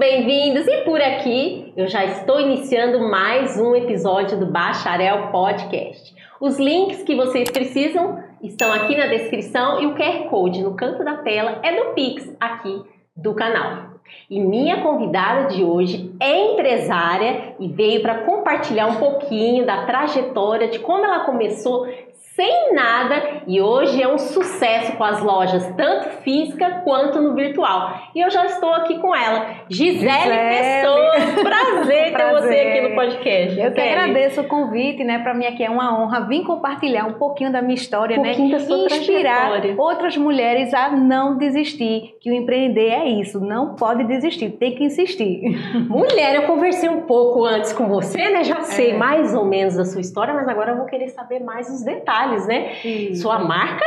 [0.00, 0.66] bem-vindos!
[0.66, 6.16] E por aqui eu já estou iniciando mais um episódio do Bacharel Podcast.
[6.40, 11.04] Os links que vocês precisam estão aqui na descrição e o QR Code no canto
[11.04, 12.80] da tela é do Pix aqui
[13.14, 13.90] do canal.
[14.30, 20.68] E minha convidada de hoje é empresária e veio para compartilhar um pouquinho da trajetória
[20.68, 21.86] de como ela começou
[22.36, 27.92] sem nada e hoje é um sucesso com as lojas, tanto física quanto no virtual.
[28.14, 30.38] E eu já estou aqui com ela, Gisele, Gisele.
[30.48, 31.42] Pessoa.
[31.42, 33.60] Prazer ter você aqui no podcast.
[33.60, 35.18] Eu que agradeço o convite, né?
[35.18, 38.32] Para mim aqui é uma honra vir compartilhar um pouquinho da minha história, um né?
[38.50, 42.16] Da sua e inspirar outras mulheres a não desistir.
[42.20, 45.42] Que o empreender é isso, não pode desistir, tem que insistir.
[45.88, 48.44] Mulher, eu conversei um pouco antes com você, né?
[48.44, 48.96] Já sei é.
[48.96, 52.19] mais ou menos da sua história, mas agora eu vou querer saber mais os detalhes
[52.20, 52.72] detalhes, né?
[52.84, 53.22] Isso.
[53.22, 53.84] Sua marca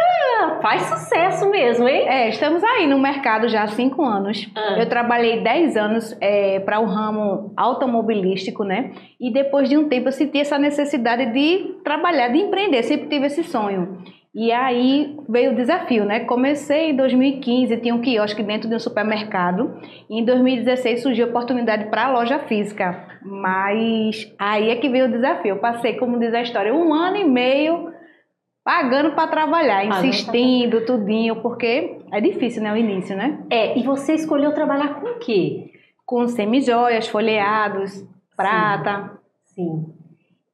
[0.61, 2.07] faz sucesso mesmo, hein?
[2.07, 4.49] É, estamos aí no mercado já há cinco anos.
[4.55, 4.77] Ah.
[4.79, 8.91] Eu trabalhei dez anos é, para o ramo automobilístico, né?
[9.19, 12.83] E depois de um tempo eu senti essa necessidade de trabalhar, de empreender.
[12.83, 13.99] Sempre tive esse sonho.
[14.35, 16.21] E aí veio o desafio, né?
[16.21, 19.79] Comecei em 2015, tinha um quiosque dentro de um supermercado.
[20.09, 23.19] E em 2016 surgiu a oportunidade para a loja física.
[23.21, 25.49] Mas aí é que veio o desafio.
[25.49, 27.92] Eu passei, como diz a história, um ano e meio
[28.63, 30.85] pagando para trabalhar, insistindo, pra...
[30.85, 33.43] tudinho, porque é difícil, né, o início, né?
[33.49, 35.71] É, e você escolheu trabalhar com o quê?
[36.05, 38.05] Com semijoias, folheados,
[38.35, 39.11] prata.
[39.45, 39.85] Sim.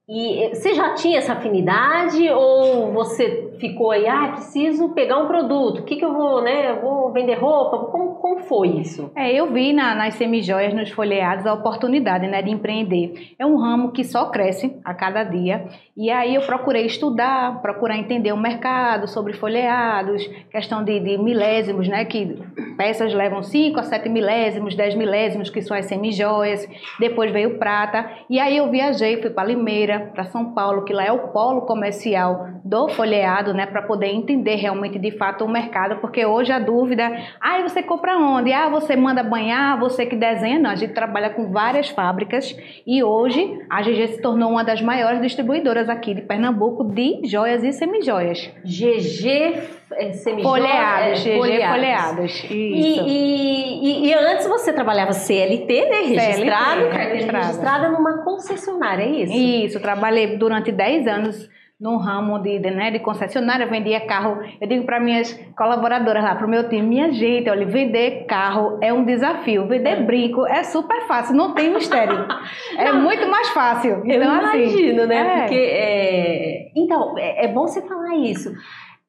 [0.07, 5.79] E você já tinha essa afinidade ou você ficou aí, ah, preciso pegar um produto,
[5.79, 6.71] o que, que eu vou, né?
[6.71, 7.77] Eu vou vender roupa?
[7.91, 9.11] Como, como foi isso?
[9.16, 13.33] É, eu vi na, nas semijoias, nos folheados, a oportunidade né, de empreender.
[13.38, 15.67] É um ramo que só cresce a cada dia.
[15.95, 21.88] E aí eu procurei estudar, procurar entender o mercado sobre folheados, questão de, de milésimos,
[21.88, 22.05] né?
[22.05, 22.39] Que
[22.77, 26.67] peças levam 5 a 7 milésimos, 10 milésimos, que são as semijoias.
[27.00, 28.09] Depois veio prata.
[28.29, 31.61] E aí eu viajei, fui para Limeira, para São Paulo, que lá é o polo
[31.63, 36.59] comercial do folheado né, para poder entender realmente de fato o mercado, porque hoje a
[36.59, 38.51] dúvida, ah, você compra onde?
[38.51, 42.55] Ah, você manda banhar, você que desenha, não, a gente trabalha com várias fábricas
[42.85, 47.63] e hoje a GG se tornou uma das maiores distribuidoras aqui de Pernambuco de joias
[47.63, 48.49] e semijoias.
[48.63, 51.75] GG é, folheados, é, folheados.
[51.75, 52.43] folheados.
[52.49, 56.01] E, e, e, e, antes você trabalhava CLT, né?
[56.01, 57.45] Registrado, CLT, registrada.
[57.45, 59.33] registrada numa concessionária, é isso?
[59.33, 61.49] Isso, trabalhei durante 10 anos
[61.79, 64.38] no ramo de, de, né, de concessionária, vendia carro.
[64.59, 68.78] Eu digo para minhas colaboradoras lá, para o meu time, minha gente, olha, vender carro
[68.81, 69.66] é um desafio.
[69.66, 70.03] Vender é.
[70.03, 72.28] brinco é super fácil, não tem mistério.
[72.78, 74.01] é muito mais fácil.
[74.03, 75.16] Então, eu assim, imagino, assim, né?
[75.16, 75.40] É.
[75.40, 76.72] Porque, é...
[76.75, 78.51] Então, é, é bom você falar isso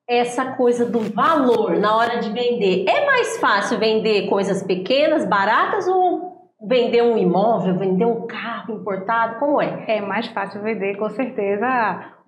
[0.09, 2.85] essa coisa do valor na hora de vender.
[2.89, 9.39] É mais fácil vender coisas pequenas, baratas ou vender um imóvel, vender um carro importado?
[9.39, 9.85] Como é?
[9.89, 11.67] É mais fácil vender, com certeza,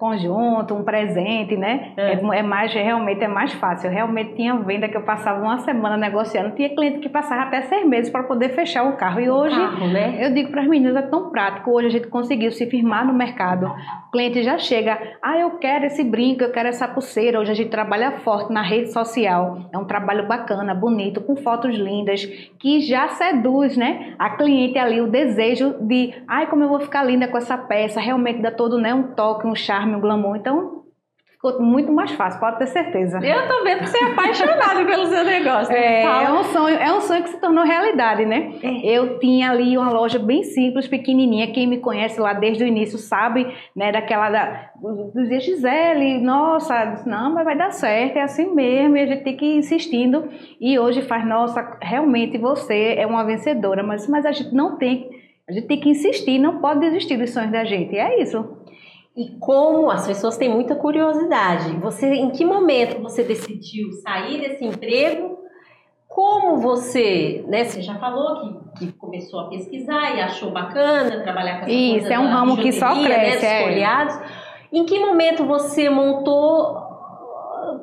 [0.03, 1.93] conjunto, um presente, né?
[1.97, 2.15] É.
[2.15, 2.39] é.
[2.39, 3.87] É, mais, realmente é mais fácil.
[3.89, 6.57] Eu realmente tinha venda que eu passava uma semana negociando.
[6.57, 9.21] Tinha cliente que passava até seis meses para poder fechar o carro.
[9.21, 10.19] E hoje, carro, né?
[10.19, 11.71] eu digo para as meninas, é tão prático.
[11.71, 13.67] Hoje a gente conseguiu se firmar no mercado.
[14.09, 17.39] O cliente já chega, ah, eu quero esse brinco, eu quero essa pulseira.
[17.39, 19.69] Hoje a gente trabalha forte na rede social.
[19.73, 22.25] É um trabalho bacana, bonito, com fotos lindas,
[22.59, 24.15] que já seduz, né?
[24.19, 28.01] A cliente ali, o desejo de, ai, como eu vou ficar linda com essa peça.
[28.01, 30.37] Realmente dá todo, né, um toque, um charme charme, o glamour.
[30.37, 30.83] Então,
[31.33, 33.19] ficou muito mais fácil, pode ter certeza.
[33.19, 35.75] Eu tô vendo que você é apaixonada pelo seu negócio.
[35.75, 38.55] É, é, um sonho, é um sonho que se tornou realidade, né?
[38.63, 38.87] É.
[38.87, 41.53] Eu tinha ali uma loja bem simples, pequenininha.
[41.53, 44.71] Quem me conhece lá desde o início sabe, né, daquela da
[45.15, 49.37] dizia Gisele, nossa, não, mas vai dar certo, é assim mesmo, e a gente tem
[49.37, 50.29] que ir insistindo.
[50.61, 55.09] E hoje faz, nossa, realmente você é uma vencedora, mas mas a gente não tem,
[55.49, 57.95] a gente tem que insistir, não pode desistir dos sonhos da gente.
[57.95, 58.63] E é isso.
[59.17, 64.65] E como as pessoas têm muita curiosidade, você em que momento você decidiu sair desse
[64.65, 65.39] emprego?
[66.09, 67.65] Como você, né?
[67.65, 72.13] Você já falou que, que começou a pesquisar e achou bacana trabalhar com essa Isso,
[72.13, 73.71] é um ramo que só né, cresce, né.
[73.71, 74.77] É.
[74.77, 76.82] Em que momento você montou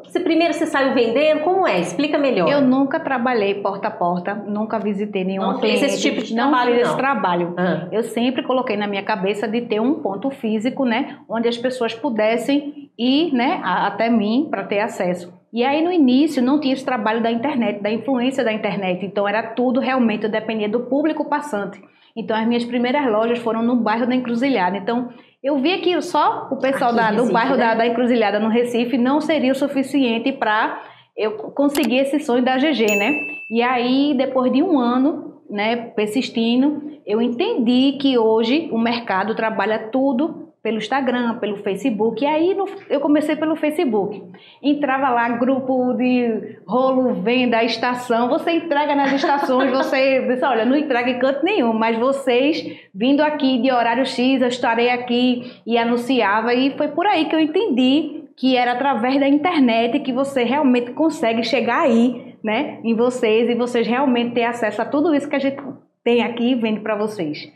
[0.03, 1.41] você, primeiro você saiu vendendo?
[1.41, 1.79] Como é?
[1.79, 2.49] Explica melhor.
[2.49, 5.85] Eu nunca trabalhei porta a porta, nunca visitei nenhuma não cliente.
[5.85, 6.89] esse tipo de não trabalho, fiz não.
[6.89, 7.53] esse trabalho.
[7.57, 7.87] Ah.
[7.91, 11.17] Eu sempre coloquei na minha cabeça de ter um ponto físico, né?
[11.27, 13.59] Onde as pessoas pudessem ir, né?
[13.63, 15.33] Até mim para ter acesso.
[15.51, 19.05] E aí no início não tinha esse trabalho da internet, da influência da internet.
[19.05, 21.81] Então era tudo realmente, dependia do público passante.
[22.15, 24.77] Então as minhas primeiras lojas foram no bairro da Encruzilhada.
[24.77, 25.09] Então
[25.43, 27.65] eu vi que só o pessoal da, do bairro né?
[27.65, 30.81] da, da Encruzilhada no Recife não seria o suficiente para
[31.15, 33.11] eu conseguir esse sonho da GG, né?
[33.49, 39.89] E aí, depois de um ano, né, persistindo, eu entendi que hoje o mercado trabalha
[39.91, 42.23] tudo pelo Instagram, pelo Facebook.
[42.23, 44.21] E aí no, eu comecei pelo Facebook.
[44.61, 48.29] Entrava lá, grupo de rolo, venda, estação.
[48.29, 53.21] Você entrega nas estações, você diz, olha, não entrega em canto nenhum, mas vocês vindo
[53.21, 56.53] aqui de horário X, eu estarei aqui e anunciava.
[56.53, 60.91] E foi por aí que eu entendi que era através da internet que você realmente
[60.91, 65.35] consegue chegar aí, né, em vocês e vocês realmente ter acesso a tudo isso que
[65.35, 65.61] a gente
[66.03, 67.51] tem aqui e vende para vocês.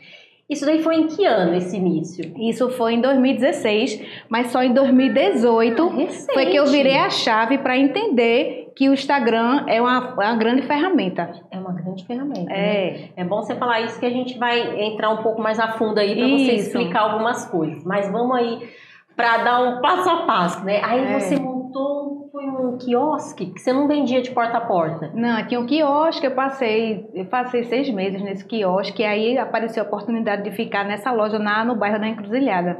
[0.48, 2.32] Isso daí foi em que ano esse início?
[2.36, 7.56] Isso foi em 2016, mas só em 2018 ah, foi que eu virei a chave
[7.58, 11.32] para entender que o Instagram é uma, uma, grande ferramenta.
[11.50, 12.52] É uma grande ferramenta.
[12.52, 12.90] É.
[12.90, 13.08] Né?
[13.16, 15.98] É bom você falar isso que a gente vai entrar um pouco mais a fundo
[15.98, 17.82] aí para você explicar algumas coisas.
[17.84, 18.68] Mas vamos aí
[19.16, 20.80] para dar um passo a passo, né?
[20.84, 21.20] Aí é.
[21.20, 21.36] você
[21.74, 25.10] montou foi um quiosque que você não vendia de porta a porta.
[25.14, 29.82] Não, tinha um quiosque, eu passei, eu passei seis meses nesse quiosque, e aí apareceu
[29.82, 32.78] a oportunidade de ficar nessa loja na, no bairro da Encruzilhada.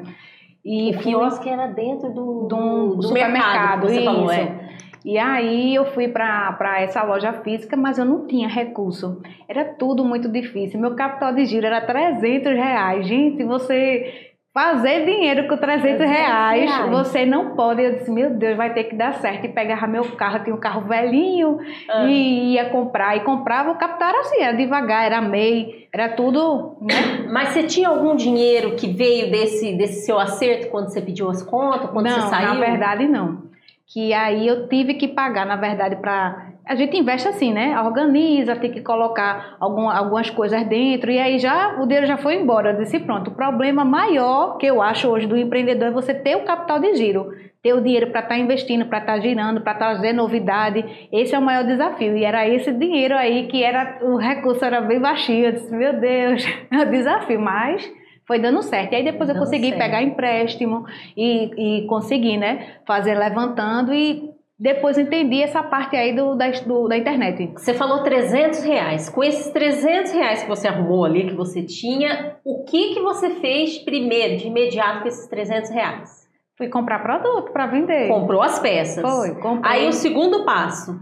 [0.64, 4.04] E o quiosque era dentro do, do, do supermercado, você isso.
[4.04, 4.64] Falou, é.
[5.04, 9.20] E aí eu fui para essa loja física, mas eu não tinha recurso.
[9.46, 10.80] Era tudo muito difícil.
[10.80, 13.06] Meu capital de giro era 300 reais.
[13.06, 17.82] Gente, você fazer dinheiro com 300 reais, reais, você não pode.
[17.82, 19.46] Eu disse, meu Deus, vai ter que dar certo.
[19.46, 21.58] E pegava meu carro, tinha um carro velhinho,
[21.90, 22.04] ah.
[22.04, 23.16] e ia comprar.
[23.16, 26.76] E comprava, o capital era assim, era devagar, era MEI, era tudo.
[26.80, 27.26] Né?
[27.32, 31.42] Mas você tinha algum dinheiro que veio desse, desse seu acerto quando você pediu as
[31.42, 32.54] contas, quando não, você saiu?
[32.54, 33.42] Na verdade, não.
[33.88, 37.78] Que aí eu tive que pagar, na verdade, para a gente investe assim, né?
[37.80, 42.36] Organiza, tem que colocar algum, algumas coisas dentro e aí já o dinheiro já foi
[42.36, 42.70] embora.
[42.70, 46.36] Eu disse, pronto, o problema maior que eu acho hoje do empreendedor é você ter
[46.36, 47.32] o capital de giro,
[47.62, 51.08] ter o dinheiro para estar tá investindo, para estar tá girando, para trazer novidade.
[51.12, 52.16] Esse é o maior desafio.
[52.16, 55.46] E era esse dinheiro aí que era o recurso era bem baixinho.
[55.46, 57.90] Eu disse, meu Deus, é o desafio, mas
[58.26, 58.92] foi dando certo.
[58.92, 59.78] E aí depois eu consegui certo.
[59.78, 64.33] pegar empréstimo e, e conseguir, né, fazer levantando e
[64.64, 67.52] depois entendi essa parte aí do, da, do, da internet.
[67.54, 69.10] Você falou 300 reais.
[69.10, 73.28] Com esses 300 reais que você arrumou ali, que você tinha, o que, que você
[73.28, 76.26] fez primeiro, de imediato, com esses 300 reais?
[76.56, 78.08] Fui comprar produto para vender.
[78.08, 79.02] Comprou as peças.
[79.02, 79.70] Foi, comprei.
[79.70, 80.98] Aí o segundo passo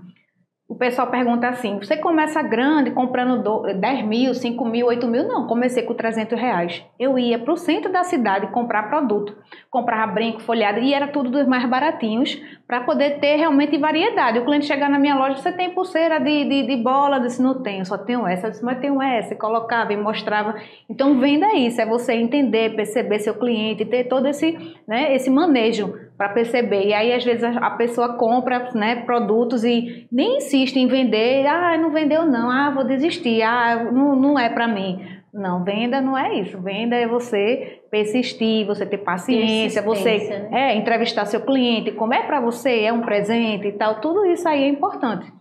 [0.72, 5.28] o pessoal pergunta assim: você começa grande comprando 10 mil, 5 mil, 8 mil?
[5.28, 6.82] Não, comecei com 300 reais.
[6.98, 9.36] Eu ia para o centro da cidade comprar produto,
[9.70, 14.38] comprava brinco, folhado e era tudo dos mais baratinhos para poder ter realmente variedade.
[14.38, 17.18] O cliente chegar na minha loja: você tem pulseira de, de, de bola?
[17.18, 18.46] Eu disse: não tenho, só tenho essa.
[18.46, 19.34] Eu disse: mas tenho essa.
[19.34, 20.54] E colocava e mostrava.
[20.88, 24.56] Então, venda isso, é você entender, perceber seu cliente, ter todo esse,
[24.88, 26.86] né, esse manejo para perceber.
[26.86, 31.46] E aí, às vezes, a pessoa compra né, produtos e nem insiste em vender.
[31.46, 32.50] Ah, não vendeu não.
[32.50, 33.42] Ah, vou desistir.
[33.42, 35.00] Ah, não, não é para mim.
[35.32, 36.60] Não, venda não é isso.
[36.60, 40.48] Venda é você persistir, você ter paciência, você né?
[40.52, 44.00] é, entrevistar seu cliente, como é para você, é um presente e tal.
[44.00, 45.32] Tudo isso aí é importante.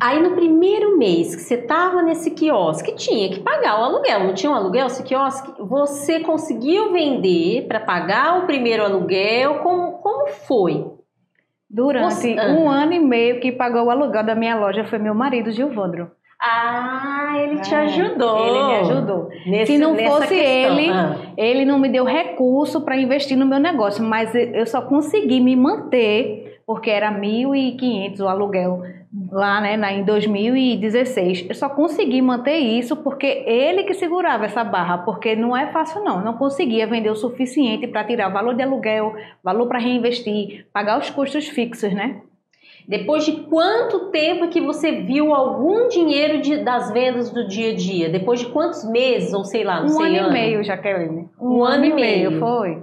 [0.00, 4.32] Aí no primeiro mês que você estava nesse quiosque, tinha que pagar o aluguel, não
[4.32, 5.52] tinha um aluguel esse quiosque?
[5.58, 9.56] Você conseguiu vender para pagar o primeiro aluguel?
[9.58, 10.86] Como, como foi?
[11.68, 15.14] Durante Você, um ano e meio que pagou o aluguel da minha loja foi meu
[15.14, 16.10] marido, Gilvandro.
[16.40, 18.38] Ah, ele te é, ajudou.
[18.38, 19.28] Ele me ajudou.
[19.46, 20.78] Nesse, Se não fosse questão.
[20.78, 21.16] ele, ah.
[21.36, 25.54] ele não me deu recurso para investir no meu negócio, mas eu só consegui me
[25.54, 28.82] manter porque era 1.500 o aluguel
[29.30, 31.46] lá né, em 2016.
[31.48, 36.02] Eu só consegui manter isso porque ele que segurava essa barra, porque não é fácil
[36.04, 36.22] não.
[36.22, 40.98] Não conseguia vender o suficiente para tirar o valor de aluguel, valor para reinvestir, pagar
[40.98, 42.20] os custos fixos, né?
[42.86, 47.74] Depois de quanto tempo que você viu algum dinheiro de, das vendas do dia a
[47.76, 48.08] dia?
[48.08, 50.16] Depois de quantos meses, ou sei lá, não um sei ano.
[50.16, 51.28] Um ano e meio, Jaqueline.
[51.40, 52.82] Um, um ano, ano, e meio, meio foi.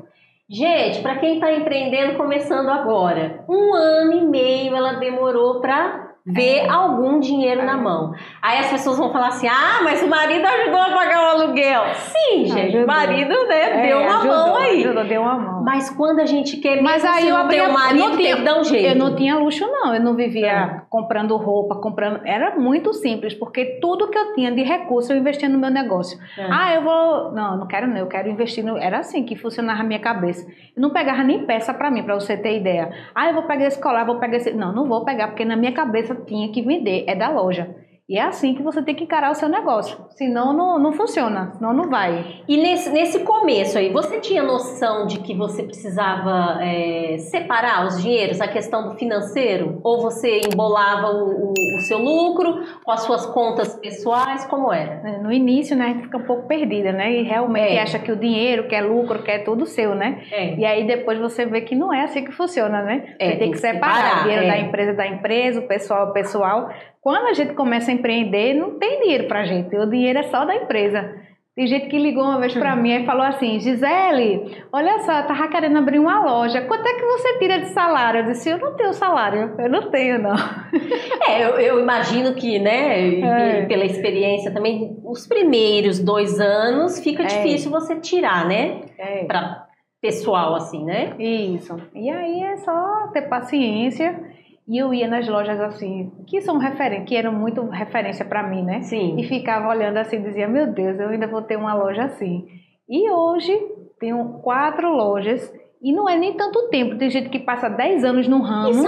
[0.49, 6.65] Gente, para quem está empreendendo começando agora, um ano e meio ela demorou para ver
[6.65, 6.69] é.
[6.69, 7.65] algum dinheiro é.
[7.65, 8.13] na mão.
[8.41, 11.83] Aí as pessoas vão falar assim: ah, mas o marido ajudou a pagar o aluguel.
[11.93, 14.83] Sim, gente, o marido né, é, deu uma ajudou, mão aí.
[14.83, 15.63] Ajudou, deu uma mão.
[15.63, 18.87] Mas quando a gente quer mas aí eu abri o marido, não tinha, um jeito.
[18.87, 19.95] Eu não tinha luxo, não.
[19.95, 20.81] Eu não vivia é.
[20.89, 22.21] comprando roupa, comprando.
[22.25, 26.19] Era muito simples, porque tudo que eu tinha de recurso eu investia no meu negócio.
[26.37, 26.47] É.
[26.51, 27.31] Ah, eu vou.
[27.31, 27.97] Não, não quero, não.
[27.97, 28.77] Eu quero investir no.
[28.77, 30.45] Era assim que funcionava a minha cabeça.
[30.75, 32.91] Eu não pegava nem peça para mim, para você ter ideia.
[33.15, 34.53] Ah, eu vou pegar esse colar, vou pegar esse.
[34.53, 37.86] Não, não vou pegar, porque na minha cabeça tinha que vender, é da loja.
[38.09, 39.97] E é assim que você tem que encarar o seu negócio.
[40.11, 42.41] Senão não, não funciona, senão não vai.
[42.47, 48.01] E nesse, nesse começo aí, você tinha noção de que você precisava é, separar os
[48.01, 49.81] dinheiros, a questão do financeiro?
[49.83, 54.45] Ou você embolava o, o, o, seu lucro com as suas contas pessoais?
[54.45, 55.01] Como era?
[55.05, 57.11] É, no início, né, a gente fica um pouco perdida, né?
[57.11, 57.81] E realmente é.
[57.81, 60.23] acha que o dinheiro, que é lucro, que é tudo seu, né?
[60.31, 60.55] É.
[60.55, 63.15] E aí depois você vê que não é assim que funciona, né?
[63.19, 64.47] É, você tem, tem que separar, separar o dinheiro é.
[64.47, 66.69] da empresa da empresa, o pessoal o pessoal.
[67.07, 70.45] Quando a gente começa a empreender, não tem dinheiro pra gente, o dinheiro é só
[70.45, 71.27] da empresa.
[71.57, 75.25] Tem gente que ligou uma vez para mim e falou assim: Gisele, olha só, eu
[75.25, 76.61] tava querendo abrir uma loja.
[76.61, 78.19] Quanto é que você tira de salário?
[78.19, 80.35] Eu disse: Eu não tenho salário, eu não tenho, não.
[81.27, 83.65] É, eu, eu imagino que, né, é.
[83.65, 87.25] pela experiência também, os primeiros dois anos fica é.
[87.25, 88.81] difícil você tirar, né?
[88.97, 89.25] É.
[89.25, 89.65] Pra
[89.99, 91.15] pessoal, assim, né?
[91.19, 91.75] Isso.
[91.93, 94.17] E aí é só ter paciência
[94.67, 98.63] e eu ia nas lojas assim, que são referência, que eram muito referência para mim,
[98.63, 98.81] né?
[98.81, 99.17] Sim.
[99.17, 102.45] E ficava olhando assim, dizia, meu Deus, eu ainda vou ter uma loja assim.
[102.89, 103.57] E hoje
[103.99, 106.97] tenho quatro lojas e não é nem tanto tempo.
[106.97, 108.83] Tem gente que passa 10 anos no ramo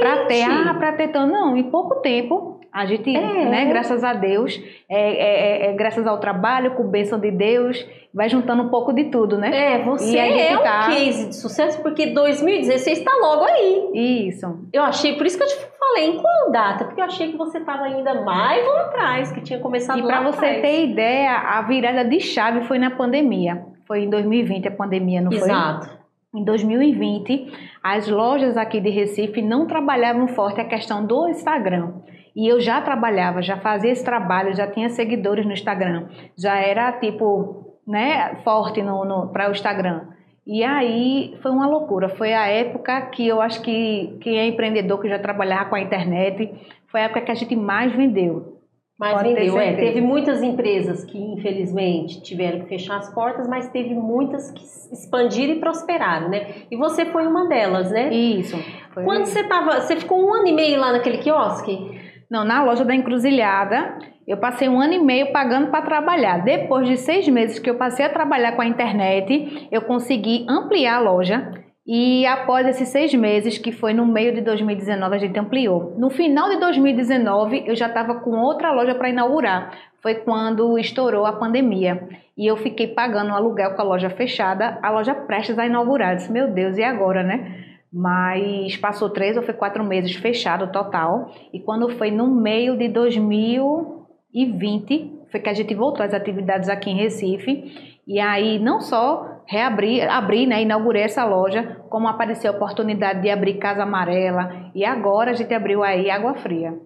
[0.00, 1.26] para ter, ah, para ter tão.
[1.26, 3.44] Não, em pouco tempo a gente, é.
[3.44, 7.86] né, graças a Deus, é, é, é, é graças ao trabalho, com bênção de Deus,
[8.14, 9.74] vai juntando um pouco de tudo, né?
[9.74, 10.86] É, você é um tá...
[10.86, 14.26] case de sucesso, porque 2016 está logo aí.
[14.26, 14.46] Isso.
[14.72, 16.86] Eu achei, por isso que eu te falei, em qual data?
[16.86, 20.08] Porque eu achei que você estava ainda mais lá atrás, que tinha começado e lá
[20.08, 23.66] E para você ter ideia, a virada de chave foi na pandemia.
[23.86, 25.46] Foi em 2020 a pandemia, não Exato.
[25.46, 25.50] foi?
[25.50, 26.02] Exato.
[26.34, 27.52] Em 2020,
[27.82, 31.92] as lojas aqui de Recife não trabalhavam forte a questão do Instagram.
[32.34, 36.92] E eu já trabalhava, já fazia esse trabalho, já tinha seguidores no Instagram, já era
[36.92, 40.08] tipo, né, forte no, no para o Instagram.
[40.46, 42.08] E aí foi uma loucura.
[42.08, 45.80] Foi a época que eu acho que quem é empreendedor que já trabalhava com a
[45.80, 46.52] internet,
[46.88, 48.58] foi a época que a gente mais vendeu.
[48.98, 49.74] Mais Pode vendeu, é.
[49.74, 54.62] Teve muitas empresas que, infelizmente, tiveram que fechar as portas, mas teve muitas que
[54.92, 56.62] expandiram e prosperaram, né?
[56.70, 58.12] E você foi uma delas, né?
[58.12, 58.56] Isso.
[58.94, 59.80] Quando você tava.
[59.80, 62.01] Você ficou um ano e meio lá naquele quiosque?
[62.32, 66.38] Não, na loja da encruzilhada, eu passei um ano e meio pagando para trabalhar.
[66.38, 70.96] Depois de seis meses que eu passei a trabalhar com a internet, eu consegui ampliar
[70.96, 71.52] a loja.
[71.86, 75.94] E após esses seis meses, que foi no meio de 2019, a gente ampliou.
[75.98, 79.70] No final de 2019, eu já estava com outra loja para inaugurar.
[80.00, 82.08] Foi quando estourou a pandemia.
[82.34, 86.12] E eu fiquei pagando um aluguel com a loja fechada, a loja prestes a inaugurar.
[86.12, 87.71] Eu disse, meu Deus, e agora, né?
[87.92, 91.30] Mas passou três ou foi quatro meses fechado total.
[91.52, 96.90] E quando foi no meio de 2020, foi que a gente voltou às atividades aqui
[96.90, 98.00] em Recife.
[98.06, 103.28] E aí não só reabri, abri, né, inaugurei essa loja, como apareceu a oportunidade de
[103.28, 104.70] abrir Casa Amarela.
[104.74, 106.78] E agora a gente abriu aí Água Fria.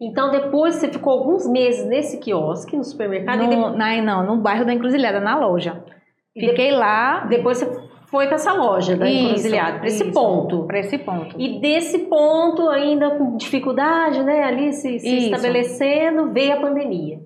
[0.00, 3.38] Então depois você ficou alguns meses nesse quiosque, no supermercado?
[3.38, 3.76] No, depois...
[3.76, 5.84] não, não, no bairro da Encruzilhada, na loja.
[6.32, 7.26] Fiquei lá.
[7.26, 10.64] Depois você foi para essa loja da encruzilhada, para esse ponto.
[10.64, 11.36] Para esse ponto.
[11.38, 17.20] E desse ponto, ainda com dificuldade, né, ali se, se estabelecendo, veio a pandemia.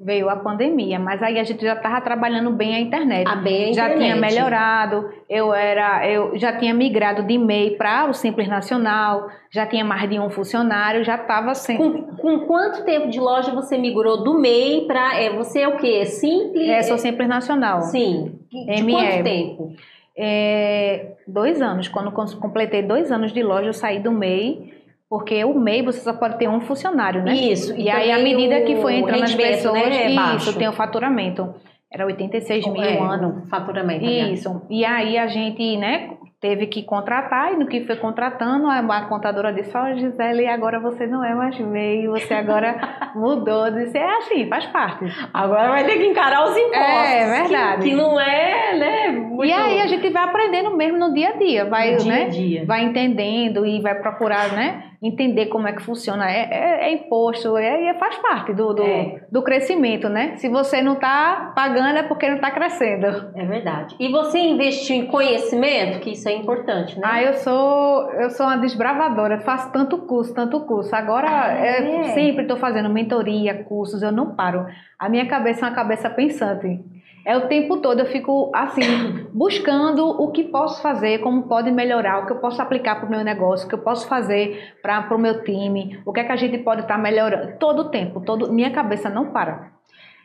[0.00, 3.26] Veio a pandemia, mas aí a gente já estava trabalhando bem a internet.
[3.28, 8.08] A bem a já tinha melhorado, eu era, eu já tinha migrado de MEI para
[8.08, 11.76] o Simples Nacional, já tinha mais de um funcionário, já estava sem.
[11.76, 15.20] Com, com, quanto tempo de loja você migrou do MEI para.
[15.20, 16.06] É, você é o quê?
[16.06, 16.68] Simples?
[16.68, 17.82] É, sou Simples Nacional.
[17.82, 18.38] Sim.
[18.52, 18.92] De ME.
[18.92, 19.72] quanto tempo?
[20.20, 21.86] É, dois anos.
[21.86, 24.74] Quando completei dois anos de loja, eu saí do MEI,
[25.08, 27.34] porque o MEI você só pode ter um funcionário, né?
[27.34, 27.74] Isso.
[27.76, 31.54] E, aí, à medida que foi entrando as pessoas, né, é isso, tem o faturamento.
[31.90, 33.44] Era 86 mil é, ano.
[33.48, 34.04] Faturamento.
[34.04, 34.60] Isso.
[34.68, 36.10] E aí a gente, né,
[36.40, 40.78] teve que contratar, e no que foi contratando, a contadora disse, ó, oh, Gisele, agora
[40.78, 42.76] você não é mais meio, você agora
[43.14, 43.66] mudou.
[43.66, 45.04] Eu disse, é assim, faz parte.
[45.34, 46.78] Agora vai ter que encarar os impostos.
[46.78, 47.82] É, verdade.
[47.82, 49.08] Que, que não é, né?
[49.10, 49.44] Muito...
[49.44, 52.22] E aí a gente vai aprendendo mesmo no dia a dia, vai, dia né?
[52.22, 52.64] A dia.
[52.64, 54.87] Vai entendendo e vai procurar, né?
[55.02, 56.30] Entender como é que funciona.
[56.30, 59.22] É, é, é imposto, é, é, faz parte do, do, é.
[59.30, 60.36] do, crescimento, né?
[60.36, 63.06] Se você não está pagando é porque não está crescendo.
[63.34, 63.94] É verdade.
[63.98, 67.02] E você investiu em conhecimento, que isso é importante, né?
[67.04, 70.94] Ah, eu sou, eu sou uma desbravadora, faço tanto curso, tanto curso.
[70.94, 72.04] Agora, ah, é.
[72.14, 74.66] sempre estou fazendo mentoria, cursos, eu não paro.
[74.98, 76.80] A minha cabeça é uma cabeça pensante.
[77.28, 82.22] É o tempo todo eu fico assim, buscando o que posso fazer, como pode melhorar,
[82.22, 85.14] o que eu posso aplicar para o meu negócio, o que eu posso fazer para
[85.14, 87.58] o meu time, o que é que a gente pode estar tá melhorando.
[87.58, 89.72] Todo o tempo, todo, minha cabeça não para.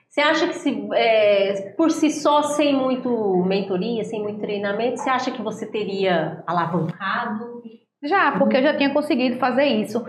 [0.07, 5.10] Você acha que se, é, por si só, sem muito mentoria, sem muito treinamento, você
[5.10, 7.62] acha que você teria alavancado
[8.03, 10.05] Já, porque eu já tinha conseguido fazer isso.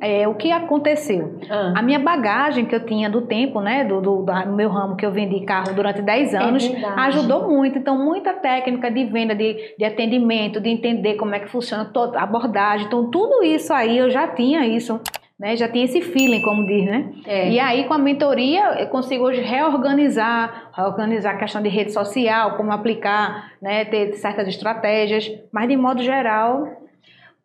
[0.00, 1.38] É, o que aconteceu?
[1.48, 1.72] Ah.
[1.76, 5.06] A minha bagagem que eu tinha do tempo, né, do, do, do meu ramo que
[5.06, 7.00] eu vendi carro durante 10 anos, verdade.
[7.00, 7.78] ajudou muito.
[7.78, 12.20] Então, muita técnica de venda, de, de atendimento, de entender como é que funciona toda
[12.20, 12.86] a abordagem.
[12.86, 15.00] Então, tudo isso aí, eu já tinha isso.
[15.38, 17.12] Né, já tinha esse feeling, como diz, né?
[17.26, 17.50] É.
[17.50, 22.58] E aí, com a mentoria, eu consigo hoje reorganizar, reorganizar a questão de rede social,
[22.58, 26.79] como aplicar, né, ter certas estratégias, mas de modo geral,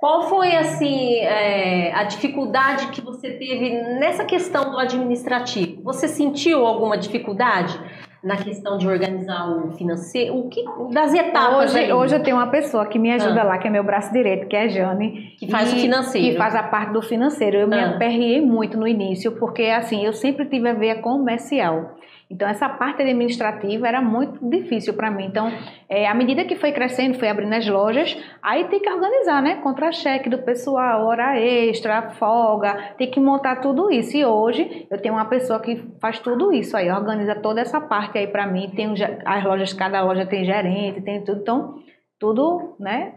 [0.05, 5.81] Qual foi, assim, é, a dificuldade que você teve nessa questão do administrativo?
[5.81, 7.75] Você sentiu alguma dificuldade
[8.23, 10.37] na questão de organizar o financeiro?
[10.37, 11.91] O que, das etapas Hoje, aí?
[11.91, 13.45] hoje eu tenho uma pessoa que me ajuda Ah.
[13.45, 15.33] lá, que é meu braço direito, que é a Jane.
[15.39, 16.33] Que faz o e- financeiro.
[16.33, 17.57] Que faz a parte do financeiro.
[17.57, 17.95] Eu me Ah.
[17.95, 21.95] aperriei muito no início, porque assim, eu sempre tive a veia comercial.
[22.29, 25.25] Então, essa parte administrativa era muito difícil para mim.
[25.25, 25.51] Então,
[25.87, 29.57] é, à medida que foi crescendo, foi abrindo as lojas, aí tem que organizar, né?
[29.57, 34.17] Contra-cheque do pessoal, hora extra, folga, tem que montar tudo isso.
[34.17, 38.17] E hoje, eu tenho uma pessoa que faz tudo isso aí, organiza toda essa parte
[38.17, 38.71] aí para mim.
[38.75, 38.91] Tem
[39.23, 41.41] as lojas, cada loja tem gerente, tem tudo.
[41.41, 41.75] Então,
[42.19, 43.13] tudo, né?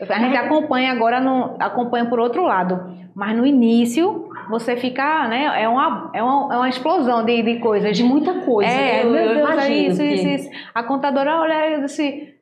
[0.00, 2.98] A gente acompanha agora, no, acompanha por outro lado.
[3.14, 5.62] Mas no início, você fica, né?
[5.62, 7.96] É uma, é uma, é uma explosão de, de coisas.
[7.96, 8.70] De muita coisa?
[8.70, 10.50] É, Eu- meu eu Deus, é isso, que- isso, isso.
[10.74, 12.34] A contadora olha e disse,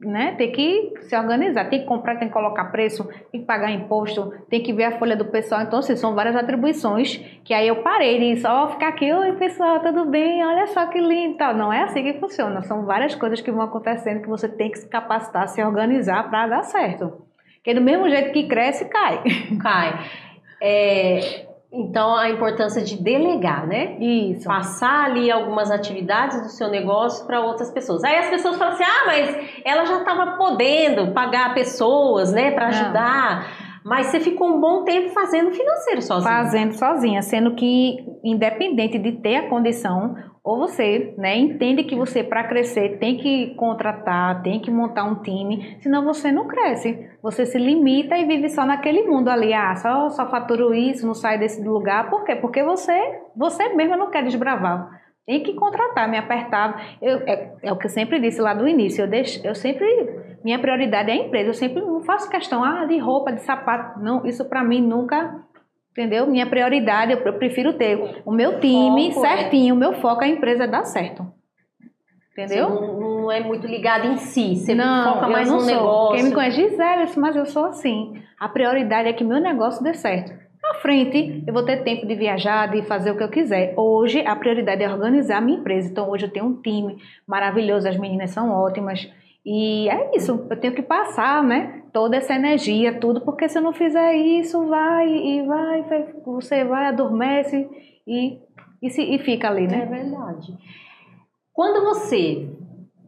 [0.00, 0.34] né?
[0.36, 4.30] Tem que se organizar, tem que comprar, tem que colocar preço, tem que pagar imposto,
[4.50, 5.62] tem que ver a folha do pessoal.
[5.62, 9.80] Então, assim, são várias atribuições que aí eu parei de só ficar aqui, oi pessoal,
[9.80, 10.44] tudo bem?
[10.44, 11.54] Olha só que lindo tal.
[11.54, 12.60] Não é assim que funciona.
[12.62, 16.46] São várias coisas que vão acontecendo que você tem que se capacitar, se organizar para
[16.46, 17.22] dar certo.
[17.54, 19.22] Porque do mesmo jeito que cresce, cai.
[19.60, 19.98] Cai.
[20.60, 21.45] É,
[21.76, 23.96] então, a importância de delegar, né?
[24.00, 24.44] Isso.
[24.48, 28.02] Passar ali algumas atividades do seu negócio para outras pessoas.
[28.02, 32.64] Aí as pessoas falam assim: ah, mas ela já estava podendo pagar pessoas, né, para
[32.64, 32.68] Não.
[32.70, 33.46] ajudar.
[33.84, 36.32] Mas você ficou um bom tempo fazendo financeiro sozinho.
[36.34, 40.16] fazendo sozinha, sendo que independente de ter a condição,
[40.46, 45.16] ou você, né, entende que você para crescer tem que contratar, tem que montar um
[45.16, 47.04] time, senão você não cresce.
[47.20, 51.14] Você se limita e vive só naquele mundo ali, ah, só só faturo isso, não
[51.14, 52.08] sai desse lugar.
[52.08, 52.36] Por quê?
[52.36, 54.88] Porque você, você mesma não quer desbravar.
[55.26, 56.80] Tem que contratar, me apertava.
[57.02, 59.02] Eu, é, é o que eu sempre disse lá do início.
[59.02, 59.84] Eu, deixo, eu sempre.
[60.44, 61.48] Minha prioridade é a empresa.
[61.48, 63.98] Eu sempre não faço questão ah, de roupa, de sapato.
[63.98, 65.42] Não, isso para mim nunca.
[65.96, 66.26] Entendeu?
[66.26, 69.36] Minha prioridade, eu, prefiro ter o meu time Foco, é.
[69.36, 71.26] certinho, o meu foco, a empresa dar certo.
[72.32, 72.68] Entendeu?
[72.68, 74.56] Não, não é muito ligado em si.
[74.56, 76.16] Você não, foca mais no negócio.
[76.16, 78.12] Quem me conhece, Gisele, mas eu sou assim.
[78.38, 80.34] A prioridade é que meu negócio dê certo.
[80.62, 83.72] Na frente, eu vou ter tempo de viajar, de fazer o que eu quiser.
[83.74, 85.88] Hoje, a prioridade é organizar a minha empresa.
[85.88, 89.10] Então, hoje eu tenho um time maravilhoso, as meninas são ótimas.
[89.46, 91.84] E é isso, eu tenho que passar, né?
[91.96, 96.62] Toda essa energia, tudo, porque se eu não fizer isso, vai e vai, vai você
[96.62, 97.66] vai, adormece
[98.06, 98.38] e,
[98.82, 99.86] e, se, e fica ali, É né?
[99.86, 100.52] verdade.
[101.54, 102.50] Quando você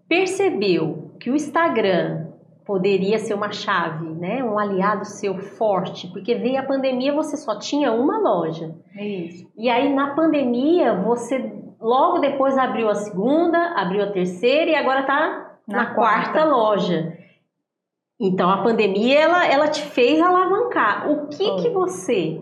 [0.09, 2.29] percebeu que o Instagram
[2.65, 7.59] poderia ser uma chave, né, um aliado seu forte, porque veio a pandemia, você só
[7.59, 8.75] tinha uma loja.
[8.97, 9.53] É isso.
[9.55, 15.03] E aí na pandemia, você logo depois abriu a segunda, abriu a terceira e agora
[15.03, 16.33] tá na, Na quarta.
[16.33, 16.45] quarta.
[16.47, 17.18] loja.
[18.21, 21.11] Então a pandemia ela, ela te fez alavancar.
[21.11, 22.41] O que que você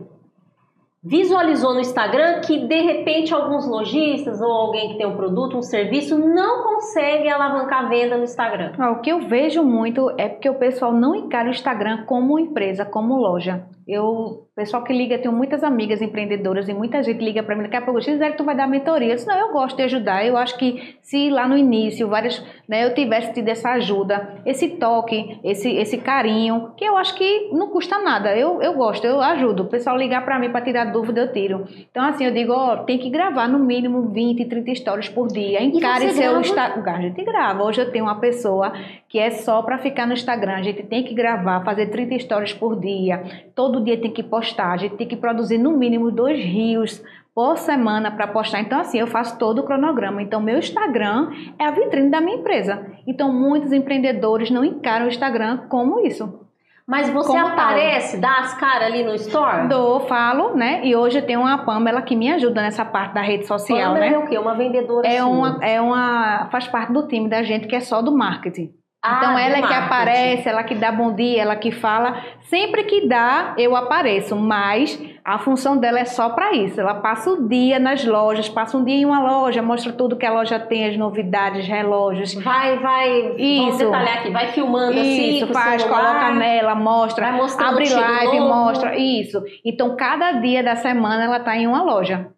[1.02, 5.62] visualizou no Instagram que de repente alguns lojistas ou alguém que tem um produto, um
[5.62, 8.72] serviço não consegue alavancar a venda no Instagram?
[8.78, 12.38] Ah, O que eu vejo muito é porque o pessoal não encara o Instagram como
[12.38, 13.66] empresa, como loja.
[13.87, 17.62] Eu, o pessoal que liga, tenho muitas amigas empreendedoras e muita gente liga para mim,
[17.62, 19.12] daqui a pouco, Gisele, tu vai dar mentoria?
[19.12, 20.27] Eu disse, não, eu gosto de ajudar.
[20.27, 24.70] Eu acho que se lá no início várias, né, eu tivesse tido essa ajuda, esse
[24.70, 28.37] toque, esse, esse carinho, que eu acho que não custa nada.
[28.37, 29.62] Eu, eu gosto, eu ajudo.
[29.62, 31.64] O pessoal ligar para mim para tirar dúvida, eu tiro.
[31.88, 35.62] Então, assim, eu digo, ó, tem que gravar no mínimo 20, 30 stories por dia.
[35.62, 36.40] Encare seu?
[36.40, 36.92] Instagram.
[36.92, 37.62] A gente grava.
[37.62, 38.72] Hoje eu tenho uma pessoa
[39.09, 40.55] que é só para ficar no Instagram.
[40.55, 43.22] A gente tem que gravar, fazer 30 stories por dia.
[43.55, 44.72] Todo dia tem que postar.
[44.72, 47.02] A gente tem que produzir no mínimo dois rios
[47.34, 48.60] por semana para postar.
[48.60, 50.22] Então, assim, eu faço todo o cronograma.
[50.22, 52.86] Então, meu Instagram é a vitrine da minha empresa.
[53.06, 56.40] Então, muitos empreendedores não encaram o Instagram como isso.
[56.86, 57.48] Mas você Como tal.
[57.52, 59.66] aparece, dá as caras ali no store?
[59.66, 60.82] Dou, falo, né?
[60.86, 64.06] E hoje eu tenho uma Pamela que me ajuda nessa parte da rede social, Pamela
[64.08, 64.14] né?
[64.14, 64.38] é o quê?
[64.38, 65.26] Uma vendedora É sua.
[65.28, 66.48] uma, é uma.
[66.52, 68.72] Faz parte do time da gente que é só do marketing.
[69.06, 72.22] Ah, então ela é que aparece, ela que dá bom dia, ela que fala.
[72.42, 76.80] Sempre que dá, eu apareço, mas a função dela é só para isso.
[76.80, 80.24] Ela passa o dia nas lojas, passa um dia em uma loja, mostra tudo que
[80.24, 82.34] a loja tem, as novidades, relógios.
[82.34, 83.22] Vai, vai.
[83.22, 83.78] Vamos Isso.
[83.78, 84.30] detalhar aqui.
[84.30, 85.36] Vai filmando assim.
[85.36, 86.04] Isso, o faz, celular.
[86.04, 88.54] coloca nela, mostra, abre live, novo.
[88.54, 88.96] mostra.
[88.96, 89.42] Isso.
[89.64, 92.28] Então, cada dia da semana ela tá em uma loja.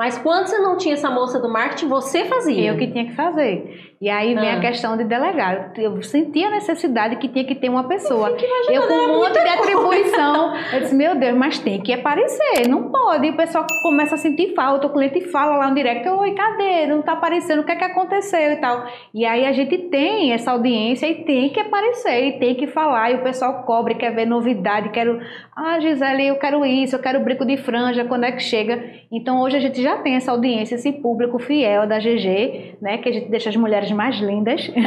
[0.00, 2.70] Mas quando você não tinha essa moça do marketing, você fazia.
[2.70, 3.90] Eu que tinha que fazer.
[4.00, 4.56] E aí vem Ah.
[4.56, 5.74] a questão de delegar.
[5.76, 8.30] Eu senti a necessidade que tinha que ter uma pessoa.
[8.70, 10.54] Eu com é um monte de atribuição.
[10.72, 12.66] Eu disse, meu Deus, mas tem que aparecer.
[12.66, 13.26] Não pode.
[13.26, 14.86] E o pessoal começa a sentir falta.
[14.86, 16.86] O cliente fala lá no direct, oi, cadê?
[16.86, 18.86] Não tá aparecendo, o que é que aconteceu e tal.
[19.12, 23.10] E aí a gente tem essa audiência e tem que aparecer, e tem que falar.
[23.10, 25.20] E o pessoal cobre, quer ver novidade, quero...
[25.54, 28.82] Ah, Gisele, eu quero isso, eu quero brinco de franja, quando é que chega?
[29.12, 32.98] Então hoje a gente já tem essa audiência, esse público fiel da GG, né?
[32.98, 34.70] Que a gente deixa as mulheres mais lindas.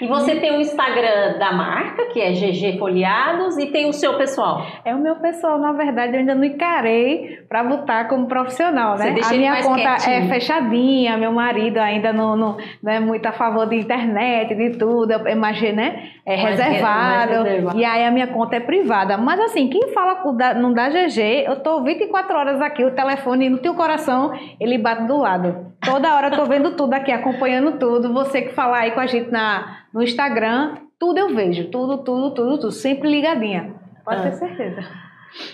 [0.00, 4.16] E você tem o Instagram da marca, que é GG Folheados, e tem o seu
[4.16, 4.66] pessoal.
[4.84, 9.14] É o meu pessoal, na verdade, eu ainda não encarei para botar como profissional, né?
[9.24, 10.28] A minha conta é quietinho.
[10.28, 15.12] fechadinha, meu marido ainda não, não, não é muito a favor de internet, de tudo,
[15.12, 16.08] é mais, né?
[16.26, 17.32] É Mais reservado.
[17.32, 17.78] mais reservado.
[17.78, 19.16] E aí a minha conta é privada.
[19.16, 23.48] Mas assim, quem fala da- não dá GG, eu tô 24 horas aqui, o telefone
[23.48, 24.01] no teu coração,
[24.60, 25.72] ele bate do lado.
[25.84, 28.12] Toda hora eu tô vendo tudo aqui, acompanhando tudo.
[28.12, 32.30] Você que falar aí com a gente na, no Instagram, tudo eu vejo, tudo, tudo,
[32.34, 33.74] tudo, tudo, sempre ligadinha.
[34.04, 34.22] Pode Ah.
[34.24, 34.82] ter certeza.